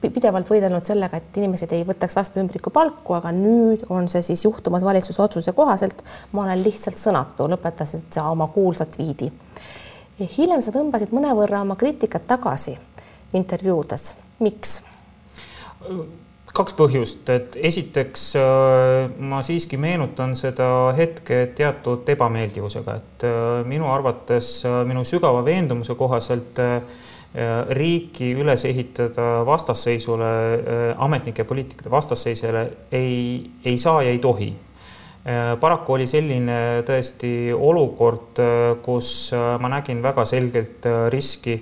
pidevalt 0.10 0.50
võidelnud 0.50 0.86
sellega, 0.86 1.20
et 1.20 1.38
inimesed 1.40 1.72
ei 1.76 1.86
võtaks 1.88 2.16
vastu 2.18 2.42
ümbrikupalku, 2.42 3.16
aga 3.18 3.32
nüüd 3.36 3.86
on 3.94 4.10
see 4.12 4.24
siis 4.26 4.44
juhtumas 4.46 4.84
valitsuse 4.84 5.22
otsuse 5.22 5.54
kohaselt. 5.56 6.04
ma 6.32 6.44
olen 6.44 6.64
lihtsalt 6.64 6.98
sõnatu, 7.00 7.48
lõpetasid 7.52 8.10
sa 8.12 8.30
oma 8.32 8.48
kuulsa 8.48 8.86
tweet'i. 8.86 9.32
hiljem 10.38 10.62
sa 10.62 10.72
tõmbasid 10.72 11.14
mõnevõrra 11.16 11.62
oma 11.62 11.76
kriitikat 11.76 12.28
tagasi 12.28 12.78
intervjuudes, 13.34 14.16
miks? 14.40 14.82
kaks 16.54 16.76
põhjust, 16.78 17.30
et 17.34 17.56
esiteks 17.58 18.28
ma 19.26 19.42
siiski 19.42 19.78
meenutan 19.82 20.36
seda 20.38 20.94
hetke 20.98 21.48
teatud 21.58 22.10
ebameeldivusega, 22.14 22.96
et 23.00 23.26
minu 23.66 23.90
arvates, 23.90 24.60
minu 24.86 25.02
sügava 25.08 25.42
veendumuse 25.46 25.96
kohaselt 25.98 26.62
riiki 27.74 28.28
üles 28.38 28.62
ehitada 28.70 29.42
vastasseisule, 29.48 30.28
ametnike 31.02 31.42
ja 31.42 31.48
poliitikute 31.50 31.90
vastasseisele 31.90 32.68
ei, 32.92 33.42
ei 33.66 33.78
saa 33.82 34.04
ja 34.06 34.12
ei 34.14 34.20
tohi. 34.22 34.52
Äh, 35.24 35.54
paraku 35.56 35.94
oli 35.96 36.04
selline 36.04 36.84
tõesti 36.84 37.54
olukord, 37.56 38.42
äh, 38.44 38.74
kus 38.84 39.32
äh, 39.32 39.54
ma 39.64 39.70
nägin 39.72 40.02
väga 40.04 40.26
selgelt 40.28 40.84
riski 41.14 41.62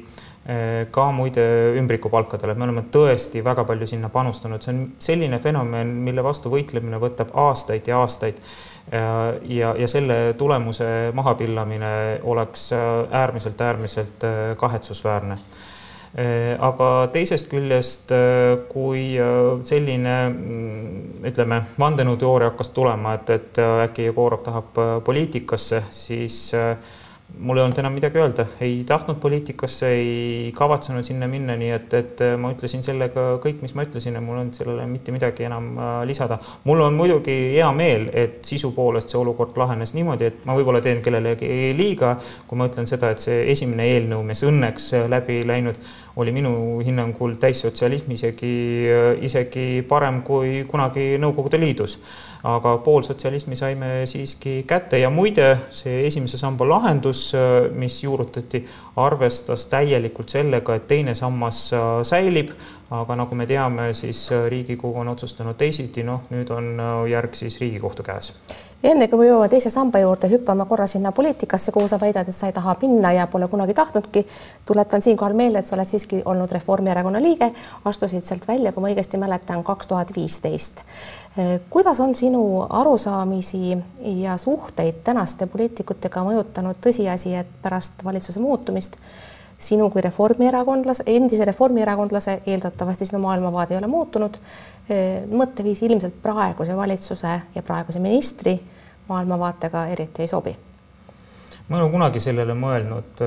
ka 0.91 1.03
muide 1.13 1.43
ümbrikupalkadele, 1.77 2.55
me 2.57 2.65
oleme 2.65 2.81
tõesti 2.91 3.43
väga 3.45 3.61
palju 3.61 3.85
sinna 3.87 4.09
panustanud, 4.09 4.63
see 4.65 4.71
on 4.73 4.79
selline 4.99 5.37
fenomen, 5.39 5.91
mille 6.01 6.23
vastu 6.25 6.49
võitlemine 6.49 6.97
võtab 6.99 7.29
aastaid 7.37 7.85
ja 7.87 7.99
aastaid. 8.01 8.39
Ja, 8.91 9.75
ja 9.77 9.88
selle 9.88 10.33
tulemuse 10.38 11.11
mahapillamine 11.13 12.19
oleks 12.23 12.69
äärmiselt, 13.11 13.61
äärmiselt 13.61 14.25
kahetsusväärne. 14.57 15.38
Äh, 16.11 16.57
aga 16.59 17.07
teisest 17.13 17.47
küljest, 17.47 18.09
äh, 18.11 18.57
kui 18.67 19.13
äh, 19.15 19.61
selline 19.63 20.15
mm, 20.27 21.21
ütleme, 21.29 21.61
vandenõuteooria 21.79 22.50
hakkas 22.50 22.73
tulema, 22.75 23.13
et, 23.15 23.31
et 23.31 23.61
äkki 23.85 24.09
Jegorov 24.09 24.43
tahab 24.43 24.81
poliitikasse, 25.07 25.79
siis 25.95 26.51
mul 27.39 27.57
ei 27.57 27.63
olnud 27.63 27.77
enam 27.79 27.93
midagi 27.95 28.19
öelda, 28.19 28.45
ei 28.61 28.83
tahtnud 28.88 29.17
poliitikasse, 29.21 29.88
ei 29.88 30.51
kavatsenud 30.55 31.05
sinna 31.05 31.27
minna, 31.31 31.55
nii 31.57 31.71
et, 31.73 31.93
et 31.97 32.23
ma 32.41 32.51
ütlesin 32.53 32.83
sellega 32.85 33.38
kõik, 33.43 33.61
mis 33.63 33.73
ma 33.77 33.85
ütlesin 33.88 34.17
ja 34.17 34.21
mul 34.23 34.38
ei 34.38 34.43
olnud 34.43 34.57
sellele 34.57 34.85
mitte 34.89 35.13
midagi 35.15 35.47
enam 35.47 35.71
äh, 35.77 35.93
lisada. 36.09 36.38
mul 36.63 36.83
on 36.85 36.97
muidugi 36.97 37.38
hea 37.55 37.69
meel, 37.75 38.09
et 38.13 38.41
sisu 38.45 38.73
poolest 38.75 39.13
see 39.13 39.19
olukord 39.21 39.57
lahenes 39.57 39.95
niimoodi, 39.97 40.29
et 40.29 40.45
ma 40.45 40.57
võib-olla 40.57 40.83
teen 40.83 41.01
kellelegi 41.01 41.71
liiga, 41.77 42.15
kui 42.47 42.59
ma 42.59 42.69
ütlen 42.69 42.89
seda, 42.89 43.11
et 43.11 43.23
see 43.23 43.45
esimene 43.51 43.88
eelnõu, 43.95 44.23
mis 44.27 44.43
õnneks 44.47 44.91
läbi 45.11 45.41
läinud, 45.47 45.79
oli 46.21 46.33
minu 46.35 46.53
hinnangul 46.83 47.38
täissotsialism 47.39 48.11
isegi, 48.17 48.53
isegi 49.23 49.67
parem 49.88 50.21
kui 50.27 50.65
kunagi 50.69 51.15
Nõukogude 51.21 51.59
Liidus 51.61 51.97
aga 52.47 52.77
pool 52.81 53.03
sotsialismi 53.05 53.55
saime 53.57 53.89
siiski 54.09 54.61
kätte 54.67 54.97
ja 55.01 55.11
muide, 55.13 55.53
see 55.75 56.05
esimese 56.07 56.39
samba 56.41 56.65
lahendus, 56.65 57.20
mis 57.73 58.01
juurutati, 58.03 58.63
arvestas 59.01 59.65
täielikult 59.71 60.33
sellega, 60.33 60.75
et 60.75 60.87
teine 60.89 61.15
sammas 61.17 61.67
säilib, 62.07 62.53
aga 62.91 63.15
nagu 63.15 63.36
me 63.36 63.45
teame, 63.48 63.93
siis 63.95 64.25
Riigikogu 64.50 65.00
on 65.00 65.13
otsustanud 65.13 65.55
teisiti, 65.57 66.03
noh, 66.03 66.25
nüüd 66.33 66.50
on 66.51 66.75
järg 67.07 67.38
siis 67.39 67.60
Riigikohtu 67.62 68.03
käes. 68.03 68.33
enne 68.83 69.07
kui 69.07 69.19
me 69.19 69.27
jõuame 69.29 69.50
teise 69.50 69.69
samba 69.69 70.01
juurde, 70.01 70.27
hüppame 70.27 70.65
korra 70.67 70.88
sinna 70.88 71.12
poliitikasse, 71.12 71.71
kuhu 71.71 71.88
sa 71.88 72.00
väidad, 72.01 72.27
et 72.27 72.36
sa 72.36 72.50
ei 72.50 72.53
taha 72.53 72.75
minna 72.81 73.13
ja 73.13 73.27
pole 73.27 73.48
kunagi 73.48 73.74
tahtnudki. 73.74 74.25
tuletan 74.65 75.01
siinkohal 75.01 75.33
meelde, 75.33 75.60
et 75.60 75.67
sa 75.67 75.75
oled 75.75 75.88
siiski 75.88 76.21
olnud 76.25 76.51
Reformierakonna 76.51 77.21
liige, 77.21 77.51
astusid 77.86 78.24
sealt 78.27 78.48
välja, 78.48 78.71
kui 78.71 78.81
ma 78.81 78.91
õigesti 78.91 79.17
mäletan, 79.17 79.63
kaks 79.63 79.88
tuhat 79.88 80.15
viisteist 80.15 80.83
kuidas 81.69 82.00
on 82.00 82.15
sinu 82.15 82.65
arusaamisi 82.69 83.77
ja 84.03 84.38
suhteid 84.38 85.00
tänaste 85.03 85.48
poliitikutega 85.48 86.24
mõjutanud 86.27 86.79
tõsiasi, 86.83 87.36
et 87.39 87.48
pärast 87.62 88.03
valitsuse 88.03 88.39
muutumist 88.43 88.98
sinu 89.62 89.89
kui 89.94 90.01
reformierakondlase, 90.01 91.06
endise 91.06 91.46
reformierakondlase, 91.46 92.41
eeldatavasti 92.46 93.06
sinu 93.10 93.22
maailmavaade 93.22 93.75
ei 93.75 93.80
ole 93.82 93.91
muutunud, 93.91 94.41
mõtteviis 95.32 95.84
ilmselt 95.86 96.18
praeguse 96.24 96.75
valitsuse 96.77 97.38
ja 97.56 97.63
praeguse 97.63 98.01
ministri 98.01 98.58
maailmavaatega 99.08 99.86
eriti 99.94 100.25
ei 100.25 100.32
sobi 100.32 100.56
ma 101.71 101.77
ei 101.77 101.83
ole 101.85 101.91
kunagi 101.93 102.19
sellele 102.19 102.51
mõelnud, 102.57 103.21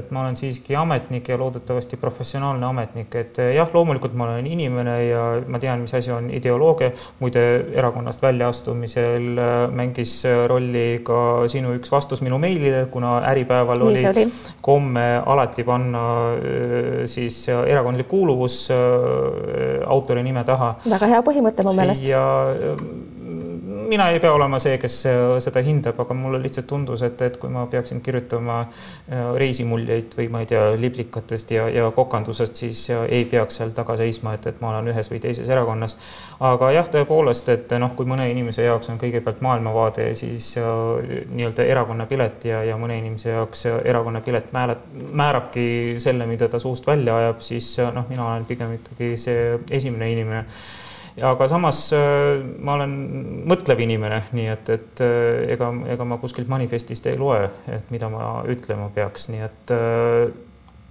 et 0.00 0.08
ma 0.10 0.24
olen 0.24 0.34
siiski 0.38 0.74
ametnik 0.74 1.28
ja 1.30 1.36
loodetavasti 1.38 1.98
professionaalne 2.02 2.66
ametnik, 2.66 3.14
et 3.14 3.38
jah, 3.54 3.70
loomulikult 3.70 4.16
ma 4.18 4.26
olen 4.26 4.48
inimene 4.50 4.96
ja 5.04 5.22
ma 5.46 5.60
tean, 5.62 5.84
mis 5.84 5.94
asi 5.94 6.10
on 6.10 6.26
ideoloogia. 6.34 6.90
muide, 7.20 7.44
erakonnast 7.78 8.22
väljaastumisel 8.22 9.38
mängis 9.70 10.16
rolli 10.50 11.00
ka 11.06 11.46
sinu 11.52 11.76
üks 11.78 11.92
vastus 11.94 12.24
minu 12.26 12.40
meilile, 12.42 12.88
kuna 12.90 13.20
Äripäeval 13.30 13.86
oli, 13.86 14.02
oli 14.10 14.26
komme 14.60 15.06
alati 15.22 15.64
panna 15.64 16.02
siis 17.06 17.44
erakondlik 17.54 18.08
kuuluvus 18.10 18.64
autori 19.86 20.26
nime 20.26 20.42
taha. 20.44 20.74
väga 20.90 21.14
hea 21.14 21.22
põhimõte 21.30 21.66
mu 21.66 21.76
meelest. 21.78 22.02
ja 22.02 22.26
mina 23.86 24.08
ei 24.10 24.20
pea 24.20 24.32
olema 24.32 24.58
see, 24.62 24.76
kes 24.80 24.96
äh, 25.10 25.22
seda 25.42 25.62
hindab, 25.64 25.98
aga 26.02 26.14
mulle 26.16 26.40
lihtsalt 26.42 26.66
tundus, 26.70 27.02
et, 27.06 27.20
et 27.22 27.36
kui 27.40 27.50
ma 27.52 27.66
peaksin 27.70 28.00
kirjutama 28.04 28.58
äh, 28.62 29.22
reisimuljeid 29.38 30.16
või 30.18 30.28
ma 30.32 30.42
ei 30.42 30.48
tea, 30.50 30.62
liblikatest 30.80 31.52
ja, 31.54 31.66
ja 31.72 31.88
kokandusest, 31.94 32.58
siis 32.62 32.84
äh, 32.94 33.04
ei 33.18 33.26
peaks 33.30 33.60
seal 33.60 33.72
taga 33.76 33.96
seisma, 34.00 34.34
et, 34.36 34.46
et 34.50 34.60
ma 34.62 34.72
olen 34.72 34.92
ühes 34.92 35.10
või 35.12 35.20
teises 35.22 35.48
erakonnas. 35.52 35.96
aga 36.40 36.70
jah, 36.74 36.88
tõepoolest, 36.92 37.50
et 37.54 37.76
noh, 37.80 37.92
kui 37.98 38.08
mõne 38.08 38.28
inimese 38.30 38.66
jaoks 38.66 38.90
on 38.92 39.00
kõigepealt 39.00 39.42
maailmavaade 39.44 40.08
siis 40.18 40.54
nii-öelda 40.56 41.66
erakonnapilet 41.66 42.48
ja, 42.50 42.62
ja 42.66 42.78
mõne 42.80 42.98
inimese 43.00 43.32
jaoks 43.32 43.66
erakonnapilet 43.84 44.52
määrab, 44.56 44.82
määrabki 45.12 45.68
selle, 46.02 46.26
mida 46.28 46.48
ta 46.52 46.60
suust 46.62 46.86
välja 46.86 47.16
ajab, 47.22 47.44
siis 47.44 47.70
noh, 47.94 48.08
mina 48.10 48.26
olen 48.26 48.48
pigem 48.48 48.76
ikkagi 48.80 49.14
see 49.20 49.54
esimene 49.70 50.10
inimene 50.12 50.44
aga 51.24 51.48
samas 51.48 51.80
äh, 51.96 52.42
ma 52.60 52.76
olen 52.76 52.92
mõtlev 53.48 53.80
inimene, 53.86 54.22
nii 54.36 54.50
et, 54.52 54.72
et 54.74 55.04
äh, 55.04 55.46
ega, 55.54 55.70
ega 55.94 56.08
ma 56.08 56.18
kuskilt 56.20 56.50
manifestist 56.52 57.08
ei 57.08 57.16
loe, 57.20 57.46
et 57.72 57.88
mida 57.94 58.10
ma 58.12 58.42
ütlema 58.52 58.90
peaks, 58.94 59.30
nii 59.32 59.46
et 59.46 59.74
äh, 59.76 60.26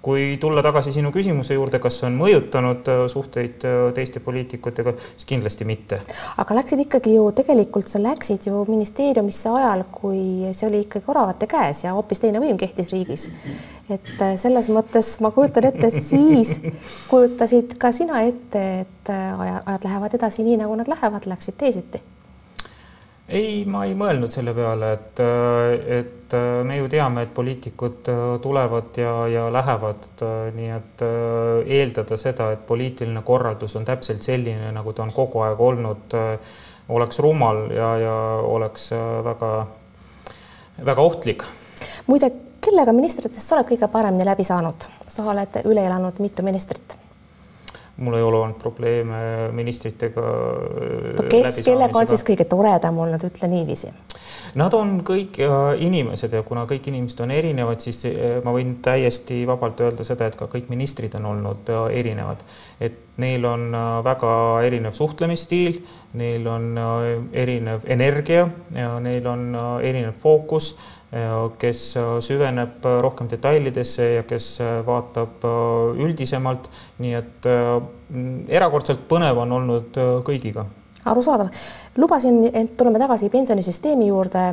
kui 0.06 0.38
tulla 0.42 0.62
tagasi 0.62 0.94
sinu 0.94 1.10
küsimuse 1.14 1.56
juurde, 1.58 1.80
kas 1.82 1.98
on 2.06 2.18
mõjutanud 2.20 2.90
äh, 2.92 3.04
suhteid 3.10 3.66
äh, 3.66 3.78
teiste 3.98 4.22
poliitikutega, 4.22 4.94
siis 5.16 5.26
kindlasti 5.32 5.66
mitte. 5.66 6.02
aga 6.42 6.58
läksid 6.60 6.84
ikkagi 6.86 7.16
ju 7.16 7.26
tegelikult 7.36 7.90
sa 7.90 8.02
läksid 8.04 8.46
ju 8.50 8.62
ministeeriumisse 8.70 9.50
ajal, 9.50 9.86
kui 9.92 10.52
see 10.52 10.70
oli 10.70 10.84
ikkagi 10.86 11.10
oravate 11.14 11.50
käes 11.50 11.86
ja 11.88 11.96
hoopis 11.98 12.22
teine 12.22 12.42
võim 12.44 12.60
kehtis 12.62 12.94
riigis. 12.94 13.30
et 13.90 14.12
äh, 14.22 14.36
selles 14.42 14.70
mõttes 14.74 15.16
ma 15.26 15.34
kujutan 15.34 15.72
ette, 15.72 15.90
siis 15.90 16.60
kujutasid 17.10 17.78
ka 17.82 17.94
sina 17.96 18.22
ette, 18.30 18.66
et 18.86 19.14
ajad 19.16 19.90
lähevad 19.90 20.20
edasi 20.20 20.46
nii, 20.46 20.62
nagu 20.62 20.78
nad 20.78 20.92
lähevad, 20.92 21.26
läksid 21.30 21.58
teisiti 21.58 22.02
ei, 23.26 23.64
ma 23.66 23.86
ei 23.90 23.96
mõelnud 23.98 24.34
selle 24.34 24.54
peale, 24.54 24.92
et, 25.00 25.22
et 25.98 26.15
me 26.64 26.78
ju 26.78 26.88
teame, 26.90 27.26
et 27.26 27.34
poliitikud 27.34 28.10
tulevad 28.42 28.98
ja, 28.98 29.14
ja 29.28 29.44
lähevad, 29.54 30.08
nii 30.56 30.72
et 30.74 31.04
eeldada 31.78 32.18
seda, 32.18 32.52
et 32.56 32.66
poliitiline 32.68 33.22
korraldus 33.26 33.76
on 33.76 33.86
täpselt 33.86 34.26
selline, 34.26 34.72
nagu 34.76 34.94
ta 34.94 35.06
on 35.06 35.14
kogu 35.14 35.44
aeg 35.46 35.62
olnud, 35.62 36.18
oleks 36.90 37.22
rumal 37.22 37.66
ja, 37.76 37.92
ja 38.02 38.18
oleks 38.50 38.90
väga, 39.26 39.54
väga 40.86 41.02
ohtlik. 41.02 41.46
muide, 42.08 42.32
kellega 42.66 42.94
ministritest 42.94 43.46
sa 43.46 43.60
oled 43.60 43.70
kõige 43.74 43.90
paremini 43.92 44.26
läbi 44.26 44.44
saanud? 44.44 44.92
sa 45.08 45.30
oled 45.32 45.62
üle 45.64 45.86
elanud 45.86 46.20
mitu 46.20 46.44
ministrit 46.44 46.98
mul 47.98 48.18
ei 48.18 48.22
ole 48.22 48.38
olnud 48.38 48.58
probleeme 48.60 49.18
ministritega. 49.52 50.22
kellega 51.66 52.00
on 52.00 52.10
siis 52.12 52.26
kõige 52.28 52.48
toredam 52.50 52.98
olnud, 53.00 53.24
ütle 53.24 53.48
niiviisi. 53.48 53.94
Nad 54.60 54.74
on 54.76 54.98
kõik 55.08 55.40
äh, 55.44 55.62
inimesed 55.84 56.34
ja 56.36 56.44
kuna 56.44 56.66
kõik 56.68 56.90
inimesed 56.92 57.24
on 57.24 57.32
erinevad, 57.32 57.80
siis 57.84 58.02
äh, 58.10 58.38
ma 58.44 58.52
võin 58.56 58.78
täiesti 58.84 59.42
vabalt 59.48 59.80
öelda 59.84 60.04
seda, 60.08 60.28
et 60.28 60.36
ka 60.40 60.50
kõik 60.52 60.68
ministrid 60.72 61.16
on 61.20 61.30
olnud 61.32 61.72
äh, 61.72 61.88
erinevad. 62.02 62.44
et 62.80 63.00
neil 63.18 63.46
on 63.48 63.72
väga 64.04 64.30
erinev 64.68 64.92
suhtlemisstiil, 64.92 65.78
neil 66.20 66.48
on 66.52 66.66
erinev 67.32 67.86
energia 67.88 68.50
ja 68.76 68.90
neil 69.00 69.28
on 69.32 69.56
erinev 69.80 70.18
fookus 70.20 70.74
kes 71.60 71.82
süveneb 72.28 72.86
rohkem 73.02 73.30
detailidesse 73.32 74.08
ja 74.18 74.24
kes 74.28 74.60
vaatab 74.86 75.46
üldisemalt. 75.96 76.70
nii 77.00 77.14
et 77.16 77.48
erakordselt 78.52 79.08
põnev 79.08 79.40
on 79.46 79.52
olnud 79.60 80.02
kõigiga 80.28 80.66
arusaadav. 81.06 81.48
lubasin, 81.98 82.50
et 82.54 82.78
tuleme 82.78 83.00
tagasi 83.00 83.30
pensionisüsteemi 83.30 84.08
juurde, 84.08 84.46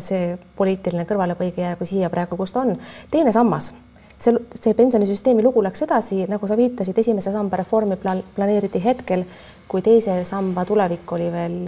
see 0.00 0.38
poliitiline 0.56 1.04
kõrvalepõige 1.08 1.62
jäägu 1.62 1.88
siia 1.88 2.10
praegu, 2.10 2.36
kus 2.36 2.52
ta 2.52 2.64
on. 2.64 2.76
teine 3.10 3.32
sammas, 3.32 3.72
see, 4.16 4.34
see 4.60 4.74
pensionisüsteemi 4.74 5.44
lugu 5.44 5.62
läks 5.62 5.84
edasi, 5.86 6.24
nagu 6.30 6.48
sa 6.48 6.56
viitasid, 6.56 6.98
esimese 6.98 7.32
samba 7.32 7.60
reformi 7.60 7.96
plaan, 8.00 8.22
planeeriti 8.36 8.82
hetkel, 8.84 9.24
kui 9.68 9.84
teise 9.84 10.22
samba 10.24 10.64
tulevik 10.64 11.12
oli 11.12 11.30
veel 11.32 11.58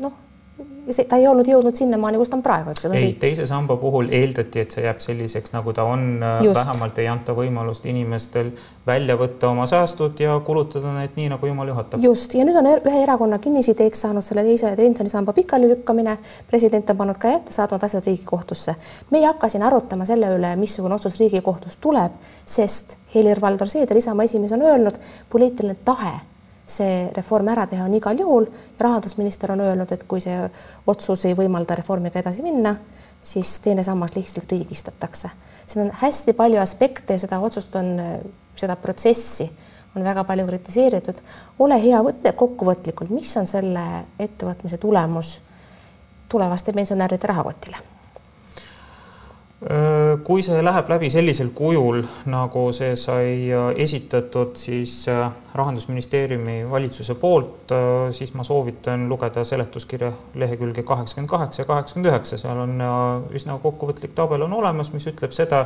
noh, 0.00 0.12
ta 1.08 1.16
ei 1.16 1.26
olnud 1.28 1.48
jõudnud 1.48 1.76
sinnamaani, 1.76 2.18
kus 2.20 2.30
ta 2.32 2.36
on 2.38 2.42
praegu, 2.44 2.72
eks 2.72 2.86
ju. 2.86 2.92
ei, 2.96 3.12
teise 3.20 3.46
samba 3.46 3.76
puhul 3.80 4.10
eeldati, 4.14 4.62
et 4.64 4.74
see 4.74 4.84
jääb 4.84 5.00
selliseks, 5.04 5.52
nagu 5.54 5.72
ta 5.76 5.84
on, 5.88 6.20
vähemalt 6.20 6.98
ei 7.02 7.08
anta 7.10 7.34
võimalust 7.36 7.86
inimestel 7.88 8.52
välja 8.86 9.16
võtta 9.20 9.50
oma 9.52 9.66
säästud 9.70 10.20
ja 10.22 10.38
kulutada 10.44 10.92
need 10.96 11.18
nii, 11.18 11.28
nagu 11.34 11.50
jumal 11.50 11.72
juhatab. 11.72 12.02
just, 12.04 12.34
ja 12.38 12.46
nüüd 12.48 12.58
on 12.60 12.70
er-, 12.70 12.82
ühe 12.88 13.02
erakonna 13.04 13.40
kinnisideeks 13.42 14.06
saanud 14.06 14.24
selle 14.24 14.44
teise 14.46 14.72
pensionisamba 14.78 15.34
pikalilükkamine, 15.36 16.16
president 16.50 16.94
on 16.94 17.02
pannud 17.02 17.20
ka 17.20 17.34
ette, 17.36 17.54
saatnud 17.54 17.84
asjad 17.84 18.06
Riigikohtusse. 18.08 18.74
me 19.10 19.22
ei 19.22 19.28
hakka 19.28 19.48
siin 19.52 19.66
arutama 19.66 20.08
selle 20.08 20.32
üle, 20.38 20.54
missugune 20.56 20.96
otsus 20.96 21.20
Riigikohtust 21.20 21.80
tuleb, 21.84 22.16
sest 22.46 22.98
Helir-Valdor 23.14 23.68
Seeder, 23.68 23.96
Isamaa 23.96 24.28
esimees, 24.28 24.52
on 24.52 24.62
öelnud, 24.62 24.98
poliitiline 25.30 25.76
tahe 25.84 26.18
see 26.68 27.08
reform 27.16 27.48
ära 27.48 27.66
teha 27.66 27.86
on 27.88 27.94
igal 27.96 28.18
juhul. 28.20 28.46
rahandusminister 28.78 29.52
on 29.52 29.60
öelnud, 29.64 29.92
et 29.92 30.04
kui 30.04 30.20
see 30.20 30.36
otsus 30.86 31.24
ei 31.24 31.34
võimalda 31.34 31.76
reformiga 31.78 32.20
edasi 32.20 32.44
minna, 32.44 32.76
siis 33.20 33.58
teine 33.64 33.82
sammas 33.82 34.16
lihtsalt 34.16 34.52
riigistatakse. 34.52 35.30
siin 35.66 35.86
on 35.86 35.90
hästi 36.02 36.32
palju 36.32 36.60
aspekte 36.60 37.16
ja 37.16 37.24
seda 37.24 37.40
otsust 37.40 37.76
on, 37.76 37.96
seda 38.56 38.76
protsessi 38.76 39.50
on 39.96 40.04
väga 40.04 40.24
palju 40.24 40.46
kritiseeritud. 40.46 41.20
ole 41.58 41.82
hea, 41.82 42.02
võtle 42.02 42.32
kokkuvõtlikult, 42.32 43.10
mis 43.10 43.36
on 43.36 43.46
selle 43.46 43.84
ettevõtmise 44.18 44.78
tulemus 44.78 45.40
tulevaste 46.28 46.72
pensionäride 46.72 47.26
rahakotile 47.26 47.97
kui 50.22 50.42
see 50.46 50.60
läheb 50.62 50.90
läbi 50.92 51.08
sellisel 51.10 51.48
kujul, 51.56 52.04
nagu 52.30 52.60
see 52.74 52.92
sai 52.98 53.30
äh, 53.50 53.72
esitatud 53.82 54.54
siis 54.58 54.92
äh, 55.10 55.32
rahandusministeeriumi 55.58 56.60
valitsuse 56.70 57.16
poolt, 57.18 57.74
siis 58.14 58.34
ma 58.38 58.46
soovitan 58.46 59.08
lugeda 59.10 59.42
seletuskirja 59.44 60.12
lehekülge 60.38 60.84
kaheksakümmend 60.86 61.30
kaheksa 61.30 61.62
ja 61.62 61.70
kaheksakümmend 61.72 62.10
üheksa, 62.12 62.38
seal 62.38 62.60
on 62.62 62.84
üsna 63.34 63.58
kokkuvõtlik 63.62 64.14
tabel 64.14 64.46
on 64.46 64.54
olemas, 64.60 64.92
mis 64.94 65.08
ütleb 65.10 65.34
seda, 65.34 65.64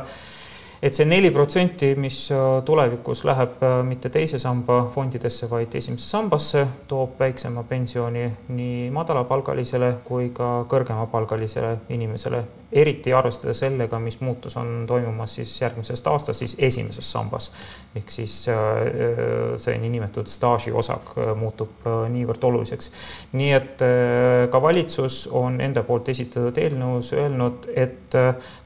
et 0.81 0.97
see 0.97 1.05
neli 1.05 1.29
protsenti, 1.35 1.91
mis 1.93 2.25
tulevikus 2.65 3.21
läheb 3.29 3.61
mitte 3.85 4.09
teise 4.09 4.41
samba 4.41 4.87
fondidesse, 4.95 5.51
vaid 5.53 5.77
esimesse 5.77 6.09
sambasse, 6.09 6.65
toob 6.89 7.21
väiksema 7.21 7.61
pensioni 7.69 8.25
nii 8.49 8.89
madalapalgalisele 8.97 9.93
kui 10.09 10.31
ka 10.33 10.63
kõrgemapalgalisele 10.73 11.77
inimesele 11.93 12.43
eriti 12.73 13.13
arvestada 13.13 13.53
sellega, 13.53 13.99
mis 13.99 14.19
muutus 14.21 14.57
on 14.57 14.85
toimumas 14.87 15.35
siis 15.35 15.53
järgmisest 15.61 16.07
aastast 16.07 16.39
siis 16.39 16.55
esimeses 16.59 17.11
sambas. 17.11 17.51
ehk 17.95 18.09
siis 18.09 18.49
äh, 18.49 18.55
äh, 18.57 19.57
see 19.57 19.77
niinimetatud 19.77 20.27
staažiosak 20.27 21.13
äh, 21.17 21.33
muutub 21.37 21.85
niivõrd 22.09 22.43
oluliseks. 22.43 22.91
nii 23.33 23.51
et 23.53 23.83
ka 24.51 24.61
valitsus 24.61 25.27
on 25.31 25.61
enda 25.61 25.83
poolt 25.83 26.09
esitatud 26.09 26.57
eelnõus 26.57 27.13
öelnud, 27.13 27.67
et 27.75 28.15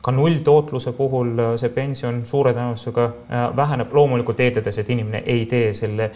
ka 0.02 0.12
nulltootluse 0.12 0.92
puhul 0.98 1.58
see 1.60 1.70
pension 1.70 2.22
suure 2.26 2.54
tõenäosusega 2.54 3.08
väheneb, 3.56 3.94
loomulikult 3.94 4.40
eeldades, 4.40 4.78
et 4.78 4.90
inimene 4.90 5.24
ei 5.26 5.46
tee 5.46 5.74
selle 5.74 6.12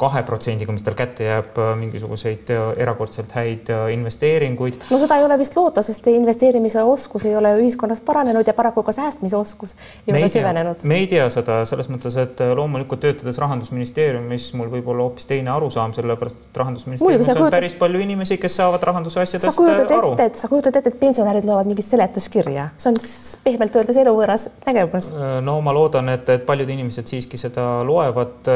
kahe 0.00 0.22
protsendiga, 0.26 0.72
mis 0.72 0.84
tal 0.86 0.96
kätte 0.98 1.26
jääb, 1.26 1.58
mingisuguseid 1.80 2.50
erakordselt 2.76 3.32
häid 3.36 3.68
investeeringuid. 3.92 4.80
no 4.90 4.98
seda 5.00 5.18
ei 5.20 5.24
ole 5.26 5.38
vist 5.38 5.56
loota, 5.56 5.82
sest 5.84 6.06
investeerimise 6.12 6.82
oskus 6.82 7.26
ei 7.28 7.36
ole 7.36 7.52
ühiskonnas 7.60 8.00
paranenud 8.04 8.46
ja 8.46 8.54
paraku 8.56 8.82
ka 8.82 8.92
säästmise 8.96 9.36
oskus 9.36 9.74
ei 10.06 10.12
me 10.12 10.22
ole 10.22 10.28
süvenenud. 10.32 10.82
me 10.82 11.00
ei 11.02 11.06
tea 11.10 11.28
seda 11.32 11.60
selles 11.68 11.90
mõttes, 11.92 12.16
et 12.20 12.40
loomulikult 12.56 13.02
töötades 13.04 13.38
rahandusministeeriumis, 13.42 14.50
mul 14.58 14.70
võib 14.72 14.88
olla 14.92 15.06
hoopis 15.08 15.28
teine 15.30 15.52
arusaam, 15.52 15.92
sellepärast 15.96 16.48
et 16.48 16.60
rahandusministeeriumis 16.62 17.28
on 17.28 17.40
kujutad... 17.42 17.56
päris 17.56 17.76
palju 17.78 18.02
inimesi, 18.04 18.38
kes 18.40 18.56
saavad 18.60 18.82
rahanduse 18.90 19.20
asjadest 19.22 19.62
aru. 19.98 20.14
sa 20.34 20.50
kujutad 20.50 20.80
ette, 20.80 20.94
et 20.94 21.00
pensionärid 21.00 21.46
loevad 21.48 21.68
mingit 21.68 21.86
seletuskirja, 21.86 22.70
see 22.80 22.92
on 22.92 22.98
pehmelt 23.44 23.76
öeldes 23.76 24.00
eluvõõras 24.00 24.48
nägemus. 24.66 25.10
no 25.44 25.58
ma 25.64 25.74
loodan, 25.76 26.08
et, 26.14 26.28
et 26.32 26.46
paljud 26.46 26.70
inimesed 26.78 27.08
siiski 27.10 27.40
seda 27.40 27.66
loevad, 27.86 28.50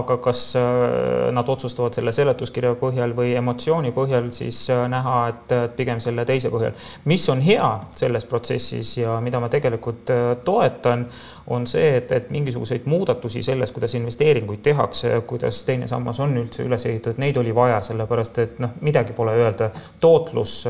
aga 0.00 0.18
ka 0.24 0.29
kas 0.30 0.56
äh, 0.56 1.32
nad 1.34 1.48
otsustavad 1.48 1.96
selle 1.96 2.12
seletuskirja 2.14 2.74
põhjal 2.80 3.14
või 3.16 3.34
emotsiooni 3.38 3.92
põhjal 3.96 4.30
siis 4.34 4.62
äh, 4.72 4.86
näha, 4.90 5.16
et 5.32 5.54
pigem 5.78 6.00
selle 6.02 6.24
teise 6.28 6.52
põhjal. 6.52 6.76
mis 7.10 7.26
on 7.32 7.42
hea 7.44 7.70
selles 7.96 8.26
protsessis 8.30 8.96
ja 9.00 9.18
mida 9.24 9.40
ma 9.42 9.50
tegelikult 9.52 10.12
äh, 10.14 10.32
toetan, 10.46 11.06
on 11.50 11.66
see, 11.66 11.96
et, 11.96 12.12
et 12.12 12.30
mingisuguseid 12.30 12.86
muudatusi 12.90 13.42
selles, 13.42 13.72
kuidas 13.72 13.94
investeeringuid 13.98 14.62
tehakse, 14.62 15.12
kuidas 15.26 15.64
teine 15.68 15.88
sammas 15.90 16.20
on 16.20 16.36
üldse 16.38 16.64
üles 16.66 16.86
ehitatud, 16.86 17.20
neid 17.22 17.36
oli 17.40 17.54
vaja, 17.54 17.80
sellepärast 17.84 18.38
et 18.44 18.62
noh, 18.62 18.76
midagi 18.80 19.16
pole 19.16 19.34
öelda. 19.36 19.70
tootlus 20.00 20.64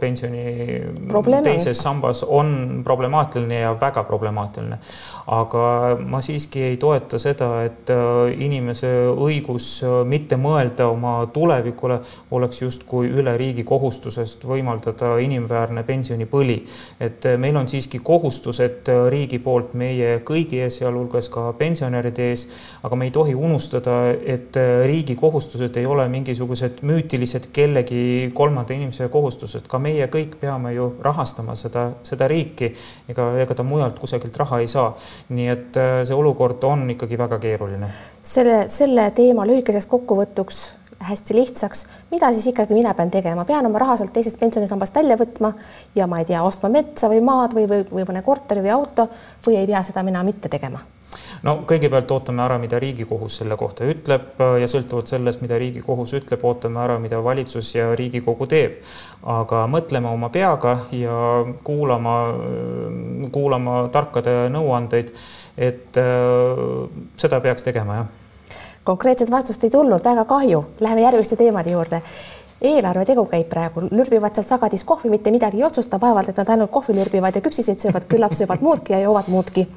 pensioni 0.00 0.82
Probleem. 1.08 1.42
teises 1.42 1.78
sambas 1.78 2.24
on 2.24 2.82
problemaatiline 2.84 3.60
ja 3.60 3.76
väga 3.80 4.04
problemaatiline. 4.04 4.78
aga 5.26 5.96
ma 6.04 6.20
siiski 6.20 6.62
ei 6.62 6.76
toeta 6.76 7.18
seda, 7.18 7.52
et 7.64 7.90
inimesed 8.38 8.72
inimese 8.72 8.90
õigus 9.12 9.66
äh, 9.84 10.02
mitte 10.08 10.36
mõelda 10.40 10.88
oma 10.90 11.26
tulevikule 11.32 12.00
oleks 12.30 12.62
justkui 12.62 13.10
üle 13.10 13.34
riigi 13.36 13.64
kohustusest 13.64 14.44
võimaldada 14.46 15.16
inimväärne 15.22 15.82
pensionipõli. 15.84 16.64
et 17.00 17.26
äh, 17.26 17.38
meil 17.38 17.56
on 17.56 17.68
siiski 17.68 17.98
kohustused 17.98 18.88
äh, 18.88 19.08
riigi 19.10 19.38
poolt 19.38 19.74
meie 19.92 20.18
kõigi 20.26 20.62
ees, 20.64 20.80
sealhulgas 20.80 21.28
ka 21.32 21.50
pensionäride 21.58 22.30
ees, 22.32 22.46
aga 22.82 22.98
me 22.98 23.08
ei 23.08 23.14
tohi 23.14 23.34
unustada, 23.36 23.98
et 24.12 24.56
riigi 24.86 25.16
kohustused 25.18 25.76
ei 25.80 25.86
ole 25.86 26.08
mingisugused 26.12 26.82
müütilised 26.88 27.50
kellegi 27.52 28.32
kolmanda 28.34 28.74
inimese 28.76 29.08
kohustused, 29.12 29.68
ka 29.68 29.80
meie 29.82 30.08
kõik 30.12 30.38
peame 30.40 30.74
ju 30.76 30.92
rahastama 31.04 31.56
seda, 31.58 31.88
seda 32.06 32.28
riiki, 32.30 32.72
ega, 33.12 33.32
ega 33.44 33.58
ta 33.58 33.66
mujalt 33.66 34.00
kusagilt 34.02 34.36
raha 34.42 34.62
ei 34.62 34.70
saa. 34.70 34.92
nii 35.32 35.48
et 35.48 35.76
see 36.06 36.14
olukord 36.14 36.64
on 36.64 36.84
ikkagi 36.90 37.18
väga 37.18 37.38
keeruline. 37.42 37.88
selle 38.22 38.64
selle 38.68 39.10
teema 39.16 39.46
lühikeseks 39.48 39.88
kokkuvõtuks 39.90 40.62
hästi 41.08 41.36
lihtsaks, 41.36 41.86
mida 42.10 42.32
siis 42.32 42.46
ikkagi 42.52 42.74
mina 42.74 42.94
pean 42.94 43.10
tegema, 43.10 43.44
pean 43.48 43.66
oma 43.66 43.82
raha 43.82 43.98
sealt 44.00 44.14
teisest 44.14 44.40
pensionisambast 44.40 44.96
välja 44.96 45.18
võtma 45.20 45.52
ja 45.98 46.06
ma 46.06 46.22
ei 46.22 46.28
tea, 46.28 46.42
ostma 46.42 46.70
metsa 46.72 47.10
või 47.12 47.22
maad 47.24 47.54
või, 47.58 47.68
või, 47.70 47.84
või 47.90 48.08
mõne 48.08 48.24
korteri 48.26 48.64
või 48.64 48.74
auto 48.74 49.08
või 49.46 49.60
ei 49.60 49.70
pea 49.70 49.82
seda 49.86 50.04
mina 50.06 50.24
mitte 50.26 50.52
tegema? 50.52 50.82
no 51.46 51.56
kõigepealt 51.68 52.10
ootame 52.14 52.42
ära, 52.44 52.56
mida 52.62 52.78
Riigikohus 52.82 53.40
selle 53.40 53.56
kohta 53.60 53.86
ütleb 53.88 54.40
ja 54.60 54.68
sõltuvalt 54.70 55.10
sellest, 55.10 55.42
mida 55.44 55.58
Riigikohus 55.60 56.14
ütleb, 56.18 56.44
ootame 56.48 56.80
ära, 56.84 56.98
mida 57.02 57.20
valitsus 57.24 57.74
ja 57.74 57.90
Riigikogu 57.98 58.48
teeb. 58.50 58.80
aga 59.22 59.66
mõtlema 59.70 60.12
oma 60.14 60.30
peaga 60.34 60.78
ja 60.96 61.18
kuulama, 61.64 62.16
kuulama 63.32 63.76
tarkade 63.92 64.48
nõuandeid, 64.54 65.12
et 65.56 66.00
äh, 66.00 66.66
seda 67.20 67.40
peaks 67.44 67.68
tegema, 67.68 68.02
jah 68.02 68.21
konkreetset 68.84 69.30
vastust 69.30 69.64
ei 69.64 69.70
tulnud, 69.70 70.04
väga 70.04 70.24
kahju. 70.24 70.64
Läheme 70.80 71.00
järgmiste 71.00 71.36
teemade 71.36 71.70
juurde. 71.70 72.02
eelarve 72.62 73.04
tegu 73.04 73.24
käib 73.26 73.48
praegu, 73.50 73.82
lürbivad 73.90 74.36
sealt 74.38 74.46
sagadis 74.46 74.84
kohvi, 74.86 75.10
mitte 75.10 75.30
midagi 75.34 75.56
ei 75.56 75.64
otsusta, 75.64 75.98
vaevalt, 76.00 76.28
et 76.28 76.36
nad 76.36 76.48
ainult 76.48 76.70
kohvi 76.70 76.94
lürbivad 76.94 77.34
ja 77.34 77.42
küpsiseid 77.42 77.82
söövad, 77.82 78.06
küllap 78.06 78.36
söövad 78.38 78.62
muudki 78.66 78.92
ja 78.92 79.00
joovad 79.00 79.28
muudki. 79.28 79.68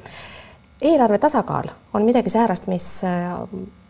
eelarve 0.82 1.18
tasakaal 1.18 1.64
on 1.94 2.02
midagi 2.02 2.30
säärast, 2.30 2.66
mis 2.66 3.04
äh, 3.04 3.32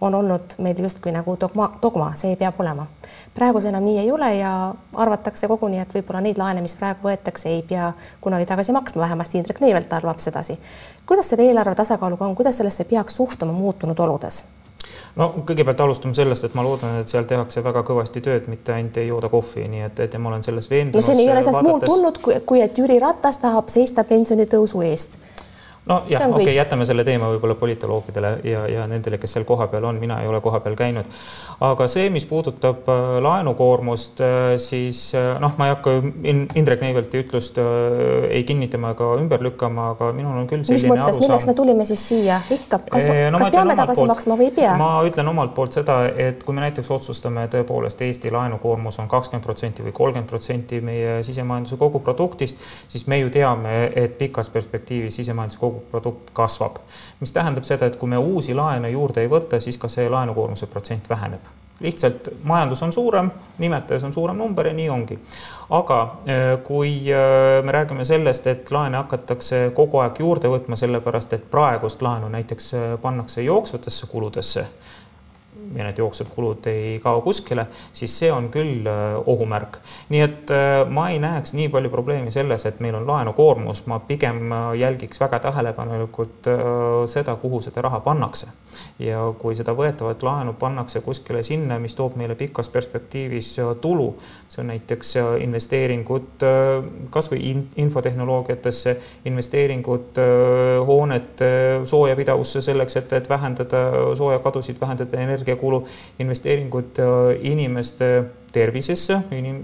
on 0.00 0.14
olnud 0.14 0.57
meil 0.59 0.83
justkui 0.83 1.12
nagu 1.12 1.37
dogma, 1.40 1.70
dogma, 1.83 2.12
see 2.14 2.37
peab 2.37 2.61
olema. 2.61 2.87
praegu 3.35 3.61
see 3.61 3.68
enam 3.68 3.85
nii 3.85 3.98
ei 3.98 4.11
ole 4.12 4.35
ja 4.37 4.74
arvatakse 4.94 5.48
koguni, 5.48 5.79
et 5.79 5.94
võib-olla 5.94 6.20
neid 6.20 6.38
laene, 6.38 6.61
mis 6.64 6.76
praegu 6.76 7.09
võetakse, 7.09 7.48
ei 7.48 7.62
pea 7.62 7.92
kunagi 8.20 8.46
tagasi 8.46 8.72
maksma, 8.72 9.02
vähemasti 9.02 9.38
Indrek 9.38 9.61
Neivelt 9.61 9.92
arvab 9.92 10.18
sedasi. 10.18 10.59
kuidas 11.07 11.29
selle 11.29 11.50
eelarve 11.50 11.74
tasakaaluga 11.74 12.24
on, 12.24 12.37
kuidas 12.37 12.57
sellesse 12.57 12.85
peaks 12.85 13.16
suhtuma 13.16 13.52
muutunud 13.52 13.98
oludes? 13.98 14.44
No 15.16 15.29
kõigepealt 15.48 15.81
alustame 15.85 16.14
sellest, 16.14 16.44
et 16.48 16.57
ma 16.59 16.64
loodan, 16.66 17.00
et 17.00 17.12
seal 17.12 17.29
tehakse 17.29 17.62
väga 17.64 17.83
kõvasti 17.87 18.22
tööd, 18.24 18.50
mitte 18.52 18.74
ainult 18.74 19.00
ei 19.00 19.09
jooda 19.09 19.31
kohvi, 19.33 19.66
nii 19.72 19.87
et, 19.88 20.05
et 20.07 20.18
ma 20.20 20.33
olen 20.33 20.44
selles 20.46 20.70
veendunud. 20.70 21.00
no 21.00 21.07
see 21.07 21.22
ei 21.22 21.31
ole 21.33 21.42
sealt 21.42 21.59
vaadates... 21.61 21.88
muud 21.88 22.20
tulnud, 22.20 22.44
kui 22.46 22.62
et 22.64 22.79
Jüri 22.79 22.98
Ratas 23.02 23.40
tahab 23.42 23.72
seista 23.72 24.05
pensionitõusu 24.05 24.85
eest 24.87 25.18
nojah, 25.87 26.22
okei 26.29 26.42
okay,, 26.42 26.55
jätame 26.57 26.87
selle 26.87 27.05
teema 27.07 27.29
võib-olla 27.31 27.55
politoloogidele 27.59 28.31
ja, 28.44 28.64
ja 28.70 28.87
nendele, 28.90 29.20
kes 29.22 29.37
seal 29.37 29.44
kohapeal 29.46 29.85
on, 29.87 30.01
mina 30.03 30.18
ei 30.22 30.29
ole 30.29 30.40
kohapeal 30.42 30.75
käinud. 30.79 31.07
aga 31.62 31.87
see, 31.90 32.09
mis 32.11 32.27
puudutab 32.27 32.88
äh, 32.90 33.03
laenukoormust, 33.22 34.20
äh, 34.20 34.57
siis 34.62 35.14
äh, 35.14 35.37
noh, 35.42 35.55
ma 35.59 35.68
ei 35.68 35.75
hakka 35.77 35.94
Indrek 36.59 36.83
Neivelti 36.83 37.22
ütlust 37.22 37.61
ei 37.61 38.42
kinnitama 38.44 38.92
ega 38.96 39.12
ümber 39.20 39.42
lükkama, 39.46 39.90
aga 39.94 40.11
minul 40.16 40.40
on 40.42 40.49
küll 40.51 40.64
selline 40.66 40.90
mõttes, 40.90 41.20
milleks 41.22 41.46
me 41.46 41.55
tulime 41.59 41.87
siis 41.88 42.03
siia? 42.11 42.40
Ikka, 42.51 42.81
kas, 42.90 43.11
no, 43.31 43.40
kas 43.42 43.55
peame 43.55 43.79
tagasi 43.79 44.03
poolt, 44.03 44.12
maksma 44.14 44.38
või 44.40 44.51
ei 44.51 44.57
pea? 44.59 44.75
ma 44.81 44.90
ütlen 45.07 45.31
omalt 45.31 45.55
poolt 45.55 45.79
seda, 45.79 46.01
et 46.11 46.42
kui 46.42 46.57
me 46.57 46.66
näiteks 46.66 46.90
otsustame 46.99 47.46
tõepoolest 47.53 48.03
Eesti 48.07 48.35
laenukoormus 48.35 48.99
on 49.03 49.11
kakskümmend 49.11 49.46
protsenti 49.46 49.87
või 49.87 49.94
kolmkümmend 49.94 50.31
protsenti 50.31 50.83
meie 50.83 51.20
sisemajanduse 51.27 51.79
koguproduktist, 51.79 52.61
siis 52.90 53.07
me 53.07 53.20
ju 53.22 53.31
teame, 53.31 53.79
et 53.94 54.18
pikas 54.18 54.51
perspektiivis 54.51 55.22
sisemajanduse 55.22 55.62
kogu 55.62 55.75
koguprodukt 55.76 56.32
kasvab. 56.32 56.80
mis 57.20 57.32
tähendab 57.32 57.64
seda, 57.64 57.86
et 57.86 57.96
kui 57.96 58.08
me 58.08 58.18
uusi 58.18 58.54
laene 58.54 58.90
juurde 58.90 59.22
ei 59.22 59.30
võta, 59.30 59.60
siis 59.60 59.78
ka 59.78 59.88
see 59.88 60.08
laenukoormuse 60.10 60.66
protsent 60.66 61.08
väheneb 61.10 61.54
lihtsalt 61.80 62.28
majandus 62.48 62.80
on 62.82 62.92
suurem, 62.92 63.30
nimetajas 63.58 64.04
on 64.04 64.12
suurem 64.12 64.38
number 64.40 64.66
ja 64.66 64.72
nii 64.72 64.88
ongi. 64.88 65.18
aga 65.70 66.00
äh, 66.02 66.44
kui 66.64 67.12
äh, 67.12 67.64
me 67.64 67.72
räägime 67.72 68.04
sellest, 68.04 68.46
et 68.46 68.70
laene 68.70 68.96
hakatakse 68.96 69.70
kogu 69.74 70.00
aeg 70.00 70.20
juurde 70.24 70.48
võtma, 70.48 70.76
sellepärast 70.76 71.36
et 71.36 71.50
praegust 71.50 72.02
laenu 72.02 72.28
näiteks 72.32 72.72
pannakse 73.02 73.42
jooksvatesse 73.42 74.06
kuludesse 74.06 74.66
ja 75.76 75.84
need 75.84 75.98
jooksvad 75.98 76.30
kulud 76.34 76.66
ei 76.70 76.98
kao 77.02 77.20
kuskile, 77.20 77.66
siis 77.92 78.14
see 78.18 78.30
on 78.32 78.48
küll 78.52 78.86
äh, 78.88 79.16
ohumärk. 79.26 79.78
nii 80.08 80.20
et 80.24 80.50
äh, 80.54 80.82
ma 80.88 81.08
ei 81.12 81.18
näeks 81.22 81.52
nii 81.56 81.68
palju 81.72 81.90
probleemi 81.92 82.32
selles, 82.32 82.66
et 82.66 82.80
meil 82.80 82.96
on 82.96 83.06
laenukoormus, 83.06 83.84
ma 83.90 83.98
pigem 83.98 84.52
äh, 84.52 84.70
jälgiks 84.80 85.20
väga 85.20 85.40
tähelepanelikult 85.48 86.48
seda, 87.06 87.36
kuhu 87.36 87.60
seda 87.60 87.82
raha 87.82 88.00
pannakse. 88.00 88.48
ja 88.98 89.20
kui 89.38 89.54
seda 89.56 89.72
võetavat 89.76 90.22
laenu 90.22 90.52
pannakse 90.58 91.00
kuskile 91.00 91.42
sinna, 91.42 91.78
mis 91.78 91.94
toob 91.94 92.16
meile 92.16 92.34
pikas 92.34 92.68
perspektiivis 92.72 93.56
tulu, 93.80 94.08
see 94.48 94.60
on 94.62 94.70
näiteks 94.72 95.14
investeeringud 95.40 96.44
kasvõi 97.10 97.40
infotehnoloogiatesse, 97.76 98.96
investeeringud 99.24 100.20
hoonete 100.86 101.50
soojapidavusse 101.84 102.62
selleks, 102.62 102.96
et, 103.00 103.12
et 103.12 103.30
vähendada 103.30 103.82
soojakadusid, 104.18 104.80
vähendada 104.80 105.20
energia 105.20 105.56
energiakulu, 105.66 105.87
investeeringud 106.18 106.98
äh, 106.98 107.40
inimeste 107.40 108.24
tervisesse, 108.52 109.18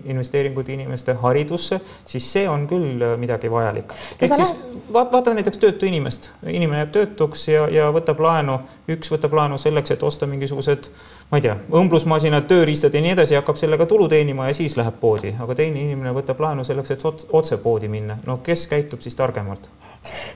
investeeringud 0.05 0.69
inimeste 0.69 1.15
haridusse, 1.15 1.81
siis 2.05 2.27
see 2.33 2.49
on 2.49 2.67
küll 2.69 3.01
äh, 3.01 3.17
midagi 3.19 3.51
vajalik. 3.51 3.93
ehk 4.21 4.35
siis 4.35 4.53
vaata, 4.93 5.13
vaata 5.13 5.35
näiteks 5.35 5.59
töötu 5.59 5.87
inimest, 5.87 6.31
inimene 6.47 6.83
jääb 6.83 6.93
töötuks 6.93 7.47
ja, 7.49 7.69
ja 7.73 7.89
võtab 7.95 8.21
laenu, 8.21 8.59
üks 8.93 9.13
võtab 9.15 9.33
laenu 9.39 9.59
selleks, 9.59 9.95
et 9.95 10.03
osta 10.03 10.27
mingisugused, 10.27 10.91
ma 11.31 11.41
ei 11.41 11.47
tea, 11.47 11.57
õmblusmasinad, 11.73 12.47
tööriistad 12.51 12.95
ja 12.95 13.01
nii 13.01 13.15
edasi, 13.17 13.39
hakkab 13.39 13.57
sellega 13.57 13.87
tulu 13.89 14.11
teenima 14.13 14.51
ja 14.51 14.59
siis 14.61 14.77
läheb 14.77 15.01
poodi, 15.01 15.33
aga 15.41 15.57
teine 15.57 15.81
inimene 15.81 16.13
võtab 16.13 16.43
laenu 16.45 16.67
selleks, 16.69 16.93
et 16.93 17.09
otse 17.33 17.61
poodi 17.63 17.89
minna. 17.89 18.19
no 18.27 18.43
kes 18.45 18.67
käitub 18.69 19.01
siis 19.01 19.17
targemalt? 19.17 19.71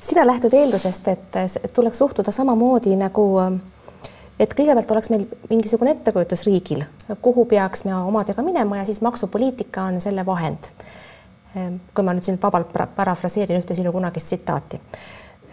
sina 0.00 0.24
lähtud 0.26 0.54
eeldusest, 0.54 1.08
et 1.08 1.72
tuleks 1.74 1.98
suhtuda 1.98 2.32
samamoodi 2.32 2.96
nagu 2.96 3.26
et 4.40 4.54
kõigepealt 4.54 4.90
oleks 4.92 5.10
meil 5.12 5.26
mingisugune 5.50 5.94
ettekujutus 5.96 6.44
riigil, 6.46 6.84
kuhu 7.22 7.46
peaks 7.48 7.84
me 7.88 7.94
omadega 7.96 8.44
minema 8.44 8.80
ja 8.80 8.86
siis 8.88 9.00
maksupoliitika 9.04 9.88
on 9.90 10.00
selle 10.00 10.26
vahend. 10.26 10.70
Ehm, 11.56 11.80
kui 11.94 12.04
ma 12.04 12.12
nüüd 12.12 12.26
siin 12.26 12.38
vabalt 12.42 12.74
parafraseerin 12.96 13.62
ühte 13.62 13.74
sinu 13.74 13.92
kunagist 13.92 14.28
tsitaati. 14.32 14.80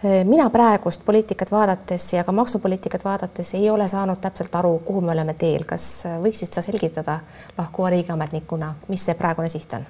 Ehm, 0.04 0.28
mina 0.28 0.50
praegust 0.52 1.04
poliitikat 1.04 1.52
vaadates 1.52 2.12
ja 2.12 2.24
ka 2.24 2.32
maksupoliitikat 2.32 3.04
vaadates 3.04 3.54
ei 3.54 3.70
ole 3.70 3.88
saanud 3.88 4.20
täpselt 4.20 4.54
aru, 4.54 4.78
kuhu 4.84 5.00
me 5.00 5.12
oleme 5.12 5.34
teel. 5.34 5.64
kas 5.64 6.04
võiksid 6.22 6.52
sa 6.52 6.62
selgitada 6.62 7.20
lahkuva 7.58 7.90
riigiametnikuna, 7.96 8.74
mis 8.88 9.04
see 9.04 9.14
praegune 9.14 9.48
siht 9.48 9.72
on? 9.72 9.86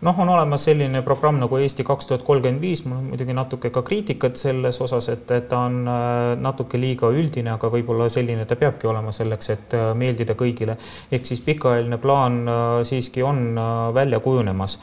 Noh, 0.00 0.18
on 0.18 0.28
olemas 0.28 0.64
selline 0.68 1.02
programm 1.02 1.40
nagu 1.42 1.58
Eesti 1.58 1.84
kaks 1.86 2.06
tuhat 2.10 2.24
kolmkümmend 2.26 2.62
viis, 2.62 2.84
mul 2.86 2.98
on 3.00 3.06
muidugi 3.12 3.34
natuke 3.36 3.70
ka 3.74 3.82
kriitikat 3.86 4.38
selles 4.40 4.80
osas, 4.84 5.08
et, 5.12 5.30
et 5.34 5.48
ta 5.50 5.64
on 5.66 5.80
äh, 5.88 6.34
natuke 6.42 6.80
liiga 6.80 7.10
üldine, 7.14 7.52
aga 7.54 7.70
võib-olla 7.72 8.08
selline 8.12 8.46
ta 8.48 8.58
peabki 8.58 8.90
olema 8.90 9.14
selleks, 9.14 9.50
et 9.54 9.78
äh, 9.78 9.90
meeldida 9.98 10.36
kõigile. 10.38 10.78
ehk 11.10 11.26
siis 11.26 11.42
pikaajaline 11.46 11.98
plaan 12.02 12.42
äh, 12.46 12.66
siiski 12.88 13.22
on 13.22 13.46
välja 13.94 14.20
kujunemas. 14.20 14.78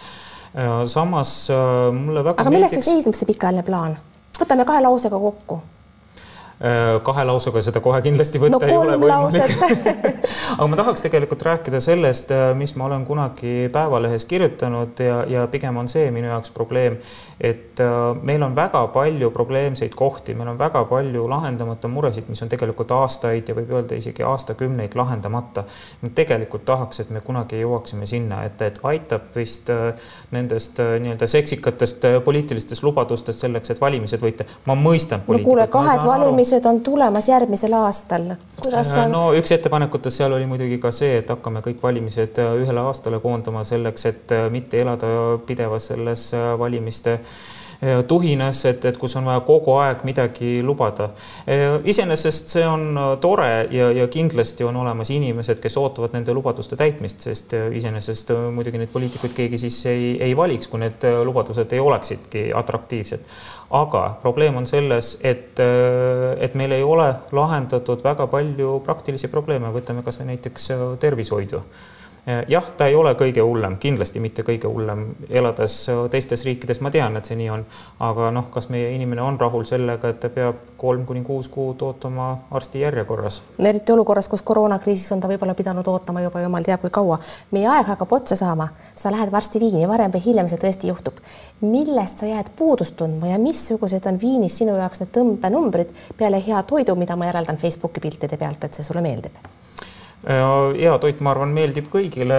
samas 0.88 1.50
mulle 1.92 2.24
väga 2.24 2.40
aga 2.42 2.50
milles 2.50 2.72
meeldiks... 2.72 2.86
see 2.86 2.96
seisneb, 2.96 3.16
see 3.18 3.28
pikaajaline 3.28 3.64
plaan? 3.68 3.98
võtame 4.40 4.66
kahe 4.68 4.84
lausega 4.84 5.20
kokku 5.20 5.60
kahe 7.06 7.24
lausega 7.28 7.62
seda 7.62 7.82
kohe 7.84 8.00
kindlasti 8.06 8.40
võtta 8.40 8.62
no, 8.64 8.72
ei 8.72 8.78
ole 8.78 8.96
võimalik 9.02 10.06
aga 10.58 10.68
ma 10.72 10.78
tahaks 10.80 11.04
tegelikult 11.06 11.44
rääkida 11.46 11.80
sellest, 11.84 12.32
äh, 12.32 12.54
mis 12.58 12.76
ma 12.76 12.86
olen 12.86 13.06
kunagi 13.06 13.70
Päevalehes 13.74 14.26
kirjutanud 14.26 15.00
ja, 15.00 15.24
ja 15.30 15.46
pigem 15.52 15.78
on 15.78 15.90
see 15.92 16.10
minu 16.16 16.30
jaoks 16.30 16.52
probleem, 16.56 16.98
et 17.40 17.80
äh, 17.84 17.96
meil 18.24 18.44
on 18.46 18.56
väga 18.56 18.86
palju 18.96 19.32
probleemseid 19.36 19.96
kohti, 19.96 20.36
meil 20.38 20.54
on 20.54 20.60
väga 20.60 20.86
palju 20.90 21.26
lahendamata 21.30 21.92
muresid, 21.92 22.30
mis 22.30 22.42
on 22.46 22.52
tegelikult 22.52 22.92
aastaid 22.96 23.50
ja 23.50 23.58
võib 23.58 23.74
öelda 23.76 24.00
isegi 24.00 24.24
aastakümneid 24.24 24.96
lahendamata. 24.96 25.66
ma 26.02 26.12
tegelikult 26.16 26.66
tahaks, 26.66 27.00
et 27.04 27.10
me 27.10 27.22
kunagi 27.26 27.60
jõuaksime 27.62 28.06
sinna, 28.10 28.44
et, 28.46 28.62
et 28.62 28.80
aitab 28.84 29.30
vist 29.36 29.70
nendest 30.32 30.80
nii-öelda 30.80 31.28
seksikatest 31.28 32.06
poliitilistest 32.24 32.84
lubadustest 32.84 33.44
selleks, 33.44 33.72
et 33.72 33.82
valimised 33.82 34.22
võita. 34.22 34.48
ma 34.66 34.76
mõistan. 34.80 35.24
no 35.28 35.40
kuule, 35.44 35.68
kahed 35.72 36.06
valimised 36.06 36.45
valimised 36.46 36.66
on 36.66 36.82
tulemas 36.82 37.30
järgmisel 37.30 37.74
aastal. 37.74 38.36
kuidas 38.62 38.94
sa? 38.94 39.08
no 39.08 39.34
üks 39.34 39.52
ettepanekutest 39.52 40.18
seal 40.18 40.34
oli 40.34 40.46
muidugi 40.46 40.78
ka 40.78 40.92
see, 40.94 41.18
et 41.18 41.30
hakkame 41.30 41.64
kõik 41.66 41.82
valimised 41.82 42.38
äh, 42.38 42.54
ühele 42.62 42.84
aastale 42.86 43.20
koondama 43.20 43.64
selleks, 43.64 44.06
et 44.06 44.32
äh, 44.32 44.46
mitte 44.54 44.78
elada 44.78 45.08
pidevas 45.46 45.88
selles 45.90 46.34
äh, 46.34 46.52
valimiste 46.60 47.18
tuhinas, 48.08 48.62
et, 48.66 48.86
et 48.86 48.98
kus 48.98 49.16
on 49.20 49.26
vaja 49.28 49.42
kogu 49.46 49.76
aeg 49.82 50.04
midagi 50.08 50.62
lubada. 50.64 51.10
iseenesest 51.84 52.54
see 52.56 52.66
on 52.68 53.00
tore 53.22 53.68
ja, 53.72 53.90
ja 53.92 54.08
kindlasti 54.12 54.64
on 54.64 54.76
olemas 54.82 55.10
inimesed, 55.14 55.60
kes 55.64 55.78
ootavad 55.82 56.16
nende 56.16 56.34
lubaduste 56.34 56.78
täitmist, 56.80 57.26
sest 57.28 57.56
iseenesest 57.56 58.32
muidugi 58.56 58.82
neid 58.82 58.94
poliitikuid 58.94 59.36
keegi 59.36 59.60
siis 59.66 59.80
ei, 59.92 60.16
ei 60.24 60.38
valiks, 60.38 60.70
kui 60.72 60.82
need 60.84 61.04
lubadused 61.26 61.74
ei 61.74 61.84
oleksidki 61.84 62.48
atraktiivsed. 62.56 63.28
aga 63.76 64.06
probleem 64.22 64.56
on 64.56 64.68
selles, 64.70 65.18
et, 65.24 65.60
et 66.40 66.56
meil 66.56 66.72
ei 66.72 66.84
ole 66.84 67.12
lahendatud 67.32 68.04
väga 68.04 68.28
palju 68.32 68.80
praktilisi 68.86 69.28
probleeme, 69.28 69.74
võtame 69.74 70.04
kasvõi 70.06 70.34
näiteks 70.34 70.72
tervishoidu 71.00 71.64
jah, 72.48 72.70
ta 72.78 72.88
ei 72.90 72.96
ole 72.96 73.14
kõige 73.18 73.44
hullem, 73.46 73.78
kindlasti 73.82 74.20
mitte 74.20 74.44
kõige 74.46 74.70
hullem, 74.70 75.06
elades 75.30 75.76
teistes 76.12 76.46
riikides 76.46 76.82
ma 76.82 76.90
tean, 76.94 77.18
et 77.20 77.28
see 77.30 77.38
nii 77.38 77.50
on, 77.54 77.66
aga 78.06 78.32
noh, 78.34 78.48
kas 78.54 78.70
meie 78.74 78.90
inimene 78.96 79.22
on 79.22 79.38
rahul 79.40 79.66
sellega, 79.68 80.10
et 80.10 80.20
ta 80.24 80.32
peab 80.34 80.74
kolm 80.82 81.06
kuni 81.06 81.22
kuus 81.26 81.50
kuud 81.54 81.82
ootama 81.86 82.32
arsti 82.58 82.82
järjekorras? 82.82 83.42
eriti 83.60 83.94
olukorras, 83.94 84.30
kus 84.32 84.42
koroonakriisis 84.48 85.12
on 85.14 85.22
ta 85.22 85.30
võib-olla 85.30 85.54
pidanud 85.58 85.88
ootama 85.88 86.24
juba 86.26 86.42
jumal 86.42 86.66
teab 86.66 86.82
kui 86.82 86.94
kaua. 86.94 87.20
meie 87.52 87.68
aeg 87.70 87.94
hakkab 87.94 88.18
otsa 88.18 88.38
saama, 88.40 88.70
sa 88.96 89.14
lähed 89.14 89.32
varsti 89.32 89.62
Viini, 89.62 89.88
varem 89.88 90.14
või 90.14 90.24
hiljem 90.26 90.50
see 90.50 90.62
tõesti 90.62 90.90
juhtub. 90.90 91.22
millest 91.62 92.24
sa 92.24 92.32
jääd 92.32 92.50
puudust 92.58 92.96
tundma 92.98 93.34
ja 93.34 93.38
missugused 93.42 94.06
on 94.10 94.22
Viinis 94.22 94.58
sinu 94.58 94.78
jaoks 94.78 95.04
need 95.04 95.14
tõmbenumbrid 95.14 95.94
peale 96.18 96.42
hea 96.48 96.64
toidu, 96.64 96.96
mida 96.96 97.16
ma 97.16 97.30
järeldan 97.30 97.58
Facebooki 97.62 98.02
piltide 98.02 98.38
pealt, 98.38 98.64
et 98.64 98.74
see 98.74 98.84
sulle 98.84 99.06
meeldib? 99.06 99.38
Hea 100.26 100.94
toit, 101.02 101.20
ma 101.22 101.32
arvan, 101.36 101.52
meeldib 101.54 101.86
kõigile. 101.94 102.38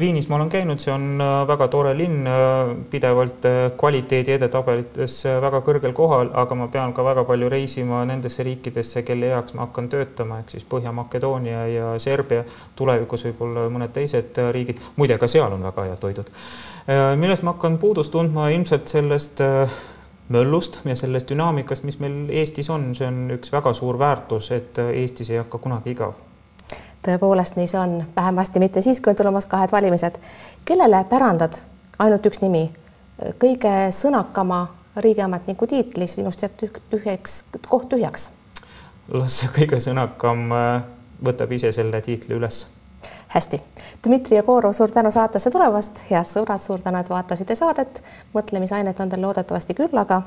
Viinis 0.00 0.28
ma 0.28 0.36
olen 0.36 0.50
käinud, 0.52 0.80
see 0.82 0.92
on 0.92 1.20
äh, 1.22 1.30
väga 1.48 1.68
tore 1.72 1.94
linn, 1.96 2.26
äh, 2.28 2.72
pidevalt 2.92 3.46
äh, 3.48 3.60
kvaliteedi 3.78 4.34
edetabelites 4.36 5.14
väga 5.40 5.62
kõrgel 5.64 5.94
kohal, 5.96 6.32
aga 6.42 6.58
ma 6.58 6.68
pean 6.72 6.92
ka 6.92 7.04
väga 7.06 7.24
palju 7.28 7.48
reisima 7.52 8.02
nendesse 8.08 8.44
riikidesse, 8.44 9.04
kelle 9.08 9.30
heaks 9.32 9.56
ma 9.56 9.64
hakkan 9.66 9.88
töötama, 9.92 10.42
ehk 10.42 10.52
siis 10.52 10.66
Põhja-Makedoonia 10.68 11.62
ja 11.72 11.94
Serbia, 12.02 12.44
tulevikus 12.76 13.24
võib-olla 13.30 13.68
mõned 13.72 13.94
teised 13.96 14.36
riigid. 14.52 14.82
muide, 14.96 15.16
ka 15.18 15.28
seal 15.28 15.52
on 15.52 15.64
väga 15.64 15.86
head 15.88 16.02
toidud. 16.02 16.28
millest 17.16 17.42
ma 17.46 17.54
hakkan 17.54 17.78
puudust 17.78 18.12
tundma, 18.12 18.50
ilmselt 18.52 18.88
sellest 18.88 19.40
möllust 20.32 20.82
ja 20.84 20.96
sellest 20.96 21.30
dünaamikast, 21.30 21.84
mis 21.84 21.98
meil 22.00 22.28
Eestis 22.28 22.70
on, 22.70 22.92
see 22.94 23.08
on 23.08 23.38
üks 23.38 23.52
väga 23.52 23.72
suur 23.76 23.98
väärtus, 23.98 24.50
et 24.52 24.78
Eestis 24.90 25.32
ei 25.32 25.40
hakka 25.40 25.62
kunagi 25.62 25.96
igav 25.96 26.20
tõepoolest 27.06 27.56
nii 27.56 27.66
see 27.66 27.80
on, 27.80 27.96
vähemasti 28.16 28.60
mitte 28.62 28.80
siis, 28.80 29.00
kui 29.00 29.10
on 29.10 29.16
tulemas 29.16 29.46
kahed 29.46 29.72
valimised. 29.72 30.18
kellele 30.64 31.04
pärandad, 31.10 31.58
ainult 31.98 32.26
üks 32.26 32.42
nimi, 32.42 32.68
kõige 33.42 33.74
sõnakama 33.94 34.66
riigiametniku 34.96 35.66
tiitli, 35.66 36.06
sinust 36.06 36.42
jääb 36.42 36.62
tühjaks, 36.90 37.44
koht 37.68 37.88
tühjaks? 37.88 38.30
las 39.12 39.40
see 39.40 39.50
kõige 39.50 39.80
sõnakam 39.82 40.46
äh, 40.54 40.84
võtab 41.26 41.52
ise 41.52 41.72
selle 41.72 42.00
tiitli 42.00 42.36
üles. 42.38 42.66
hästi, 43.34 43.60
Dmitri 44.04 44.36
Jegorov, 44.36 44.72
suur 44.76 44.90
tänu 44.90 45.10
saatesse 45.10 45.50
tulemast, 45.50 46.04
head 46.10 46.28
sõbrad, 46.28 46.62
suur 46.62 46.82
tänu, 46.84 47.00
et 47.00 47.10
vaatasite 47.10 47.54
saadet. 47.54 48.02
mõtlemisainet 48.34 49.00
on 49.00 49.10
teil 49.10 49.26
loodetavasti 49.26 49.74
küll, 49.74 49.98
aga 49.98 50.22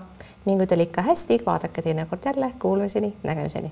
mingu 0.46 0.68
teil 0.68 0.88
ikka 0.90 1.02
hästi, 1.02 1.40
vaadake 1.46 1.82
teinekord 1.82 2.26
jälle, 2.26 2.54
kuulmiseni, 2.60 3.16
nägemiseni 3.24 3.72